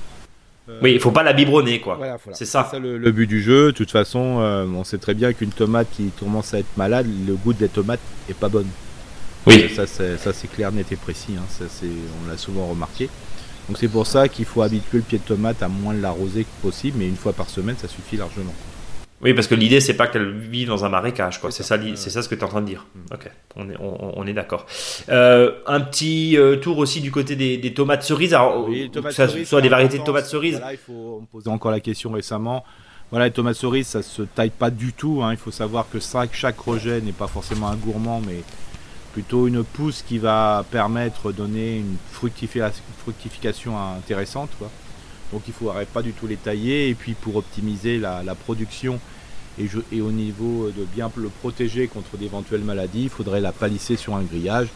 [0.67, 1.99] Euh, oui, il faut pas la biberonner, quoi.
[2.33, 2.71] C'est ça.
[2.81, 3.67] le, but du jeu.
[3.67, 7.07] De toute façon, euh, on sait très bien qu'une tomate qui commence à être malade,
[7.27, 8.69] le goût des tomates est pas bonne.
[9.45, 9.69] Oui.
[9.75, 11.35] Ça, c'est clair, net et précis.
[11.37, 11.45] Hein.
[11.49, 11.65] Ça,
[12.23, 13.09] on l'a souvent remarqué.
[13.67, 16.67] Donc c'est pour ça qu'il faut habituer le pied de tomate à moins l'arroser que
[16.67, 18.53] possible, mais une fois par semaine, ça suffit largement.
[19.21, 21.49] Oui, parce que l'idée, c'est pas qu'elle vive dans un marécage, quoi.
[21.49, 22.85] C'est ça, c'est ça ce que tu es en train de dire.
[22.93, 23.13] Mm.
[23.13, 24.65] Ok, on est, on, est d'accord.
[25.09, 28.33] Euh, un petit euh, tour aussi du côté des, tomates cerises.
[28.33, 28.67] Alors,
[29.45, 30.61] soit des variétés de tomates cerises.
[30.71, 32.63] il faut me poser encore la question récemment.
[33.09, 35.21] Voilà, les tomates cerises, ça se taille pas du tout.
[35.23, 35.31] Hein.
[35.31, 38.43] Il faut savoir que chaque, chaque rejet n'est pas forcément un gourmand, mais
[39.15, 44.49] plutôt une pousse qui va permettre de donner une fructification intéressante.
[45.31, 46.89] Donc il ne faudrait pas du tout les tailler.
[46.89, 48.99] Et puis pour optimiser la, production
[49.57, 54.15] et, au niveau de bien le protéger contre d'éventuelles maladies, il faudrait la palisser sur
[54.15, 54.67] un grillage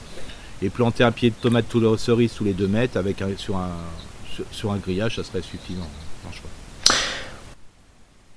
[0.62, 3.72] et planter un pied de tomate tout cerise sous les 2 mètres avec sur, un,
[4.52, 5.90] sur, un grillage, ça serait suffisant.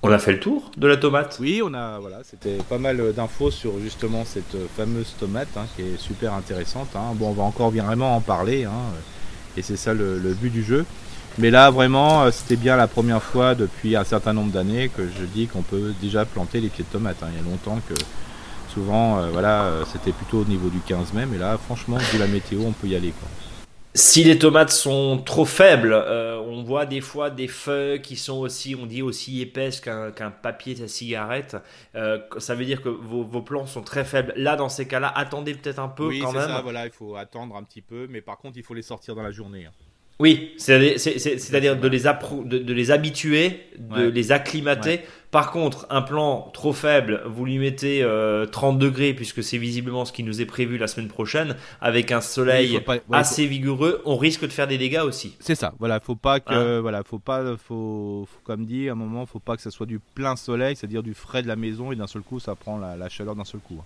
[0.04, 3.12] On a fait le tour de la tomate Oui, on a voilà, c'était pas mal
[3.12, 6.88] d'infos sur justement cette fameuse tomate hein, qui est super intéressante.
[6.96, 7.12] Hein.
[7.14, 8.72] Bon, on va encore vraiment en parler, hein,
[9.56, 10.84] et c'est ça le, but du jeu.
[11.38, 15.02] Mais là, vraiment, euh, c'était bien la première fois depuis un certain nombre d'années que
[15.04, 17.22] je dis qu'on peut déjà planter les pieds de tomates.
[17.22, 17.28] Hein.
[17.32, 17.94] Il y a longtemps que
[18.74, 22.18] souvent, euh, voilà, euh, c'était plutôt au niveau du 15 mai, mais là, franchement, vu
[22.18, 23.12] la météo, on peut y aller.
[23.12, 23.28] Quoi.
[23.94, 28.74] Si les tomates sont trop faibles, on voit des fois des feuilles qui sont aussi,
[28.74, 31.56] on dit aussi épaisses qu'un papier de cigarette.
[31.94, 34.32] ça veut dire que vos, vos, plants sont très faibles.
[34.36, 36.48] Là, dans ces cas-là, attendez peut-être un peu oui, quand même.
[36.48, 39.14] Ça, voilà, il faut attendre un petit peu, mais par contre, il faut les sortir
[39.14, 39.66] dans la journée.
[39.66, 39.72] Hein.
[40.18, 45.00] Oui, c'est-à-dire de les, de, les habituer, de les acclimater.
[45.32, 50.04] Par contre, un plan trop faible, vous lui mettez 30 euh, degrés, puisque c'est visiblement
[50.04, 52.78] ce qui nous est prévu la semaine prochaine, avec un soleil
[53.10, 55.34] assez vigoureux, on risque de faire des dégâts aussi.
[55.40, 58.94] C'est ça, voilà, faut pas que, hein voilà, faut pas, faut, comme dit, à un
[58.94, 61.92] moment, faut pas que ça soit du plein soleil, c'est-à-dire du frais de la maison,
[61.92, 63.80] et d'un seul coup, ça prend la, chaleur d'un seul coup.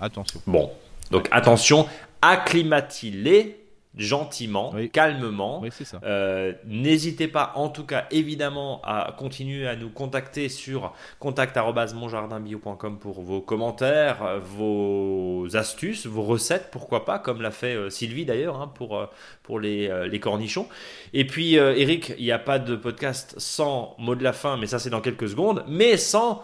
[0.00, 0.40] Attention.
[0.46, 0.70] Bon,
[1.10, 1.88] donc attention,
[2.22, 3.61] acclimatez-les
[3.96, 5.62] gentiment, calmement.
[6.02, 13.20] Euh, n'hésitez pas, en tout cas, évidemment, à continuer à nous contacter sur contact@monjardinbio.com pour
[13.20, 18.72] vos commentaires, vos astuces, vos recettes, pourquoi pas, comme l'a fait euh, Sylvie d'ailleurs hein,
[18.74, 19.06] pour euh,
[19.42, 20.68] pour les, les, cornichons.
[21.12, 24.66] Et puis, Eric, il n'y a pas de podcast sans mot de la fin, mais
[24.66, 26.42] ça c'est dans quelques secondes, mais sans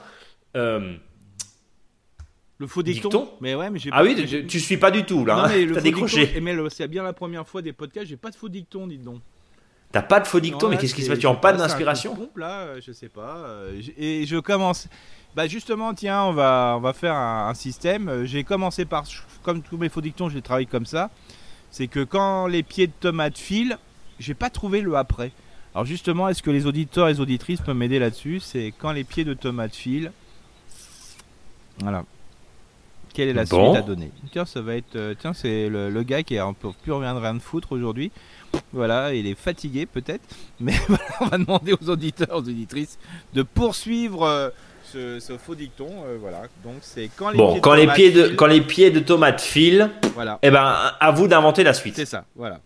[2.58, 5.36] le faux dicton, Mais ouais, mais j'ai Ah oui, tu suis pas du tout là.
[5.36, 5.64] Non, hein.
[5.64, 6.40] le décroché.
[6.42, 9.20] mais c'est bien la première fois des podcasts, j'ai pas de faux dicton, dites donc.
[9.90, 11.18] T'as pas de faux dictons, Non, mais qu'est-ce qui se passe?
[11.18, 12.28] Tu en panne pas, d'inspiration?
[12.36, 13.36] Là, euh, je sais pas.
[13.36, 14.86] euh, et je commence.
[15.34, 18.08] Bah justement, tiens, on va, on va faire un, un système.
[18.08, 19.04] Euh, J'ai commencé par,
[19.42, 21.10] comme tous mes faux dictons, je les travaille comme ça.
[21.70, 23.78] C'est que quand les pieds de tomate filent,
[24.18, 25.32] j'ai pas trouvé le après.
[25.74, 28.40] Alors justement, est-ce que les auditeurs et les auditrices peuvent m'aider là-dessus?
[28.40, 30.12] C'est quand les pieds de tomate filent.
[31.80, 32.04] Voilà.
[33.12, 33.72] Quelle est la Bon.
[33.72, 34.96] suite à donner Tiens, ça va être.
[34.96, 37.38] euh, tiens, c'est le, le gars qui est un peu plus rien de rien de
[37.40, 38.10] foutre aujourd'hui.
[38.72, 40.22] Voilà, il est fatigué peut-être,
[40.60, 42.98] mais voilà, on va demander aux auditeurs, aux auditrices
[43.34, 44.48] de poursuivre euh,
[44.84, 45.88] ce, ce faux dicton.
[46.06, 48.36] euh, voilà, donc c'est quand les Bon, pieds quand de les tomate pieds de filent,
[48.36, 50.64] quand les pieds de tomate filent, Voilà, eh ben
[50.98, 51.96] à vous d'inventer la suite.
[51.96, 52.60] c'est ça, voilà.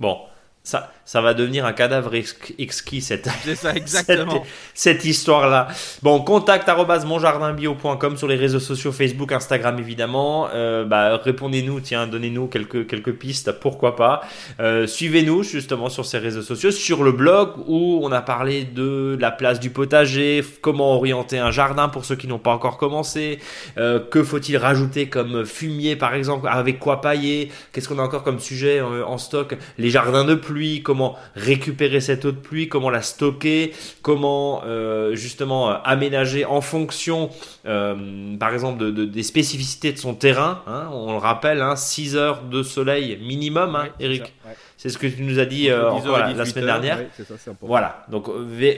[0.00, 0.18] Bon,
[0.62, 4.44] ça ça va devenir un cadavre exqu- exquis cette C'est ça, exactement.
[4.74, 5.68] cette histoire-là.
[6.02, 6.68] Bon, contact
[7.04, 10.48] monjardinbio.com sur les réseaux sociaux Facebook, Instagram évidemment.
[10.54, 14.22] Euh, bah, répondez-nous, tiens, donnez-nous quelques quelques pistes, pourquoi pas.
[14.60, 19.16] Euh, Suivez-nous justement sur ces réseaux sociaux, sur le blog où on a parlé de
[19.20, 23.38] la place du potager, comment orienter un jardin pour ceux qui n'ont pas encore commencé,
[23.76, 28.22] euh, que faut-il rajouter comme fumier par exemple, avec quoi pailler, qu'est-ce qu'on a encore
[28.22, 32.90] comme sujet en stock, les jardins de pluie, comment récupérer cette eau de pluie, comment
[32.90, 33.72] la stocker,
[34.02, 37.30] comment euh, justement euh, aménager en fonction
[37.66, 41.76] euh, par exemple de, de- des spécificités de son terrain, hein, on le rappelle, hein,
[41.76, 44.32] 6 heures de soleil minimum, hein, Ouais, Eric.
[44.76, 46.44] C'est ce que tu nous as dit euh, Entre 10 encore heures et la, la
[46.44, 46.98] 18 semaine heures, dernière.
[46.98, 47.52] ouais, ça.
[47.60, 48.28] Voilà, donc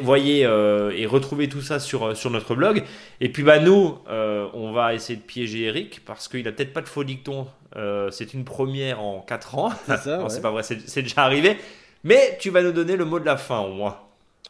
[0.02, 2.82] voyez euh, et retrouvez tout ça sur, sur notre blog.
[3.22, 6.74] Et puis bah nous, euh, on va essayer de piéger Eric parce qu'il a peut-être
[6.74, 7.46] pas de faux dictons.
[7.76, 9.70] Euh, c'est une première en 4 ans.
[9.86, 10.40] C'est ouais.
[10.42, 11.56] pas vrai, c'est déjà arrivé.
[12.04, 13.98] Mais tu vas nous donner le mot de la fin au moins.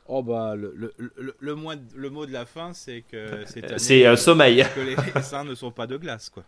[0.06, 3.44] Oh bah, le, Le, le, le, de- le mot de la fin, c'est que
[3.78, 4.66] C'est euh, sommeil.
[4.74, 6.42] que les seins ne sont pas de glace, quoi.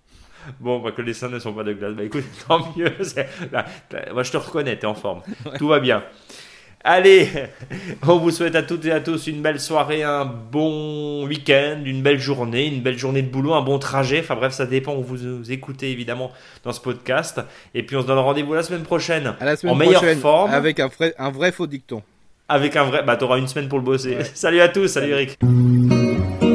[0.61, 1.95] Bon, bah, que les seins ne sont pas de glace.
[1.95, 2.93] Bah écoute, tant mieux.
[3.53, 3.65] là,
[4.13, 5.23] moi je te reconnais, t'es en forme.
[5.59, 6.05] Tout va bien.
[6.89, 7.29] Allez,
[8.07, 12.01] on vous souhaite à toutes et à tous une belle soirée, un bon week-end, une
[12.01, 14.21] belle journée, une belle journée de boulot, un bon trajet.
[14.21, 16.31] Enfin bref, ça dépend où vous, vous écoutez évidemment
[16.63, 17.41] dans ce podcast.
[17.75, 20.21] Et puis on se donne rendez-vous la semaine prochaine à la semaine En meilleure prochaine,
[20.21, 20.53] forme.
[20.55, 22.03] avec un vrai, un vrai faux dicton.
[22.49, 23.03] avec un vrai.
[23.05, 24.19] Bah t'auras une semaine pour le bosser.
[24.35, 25.37] Salut à tous, salut Salut.
[25.43, 26.46] Eric.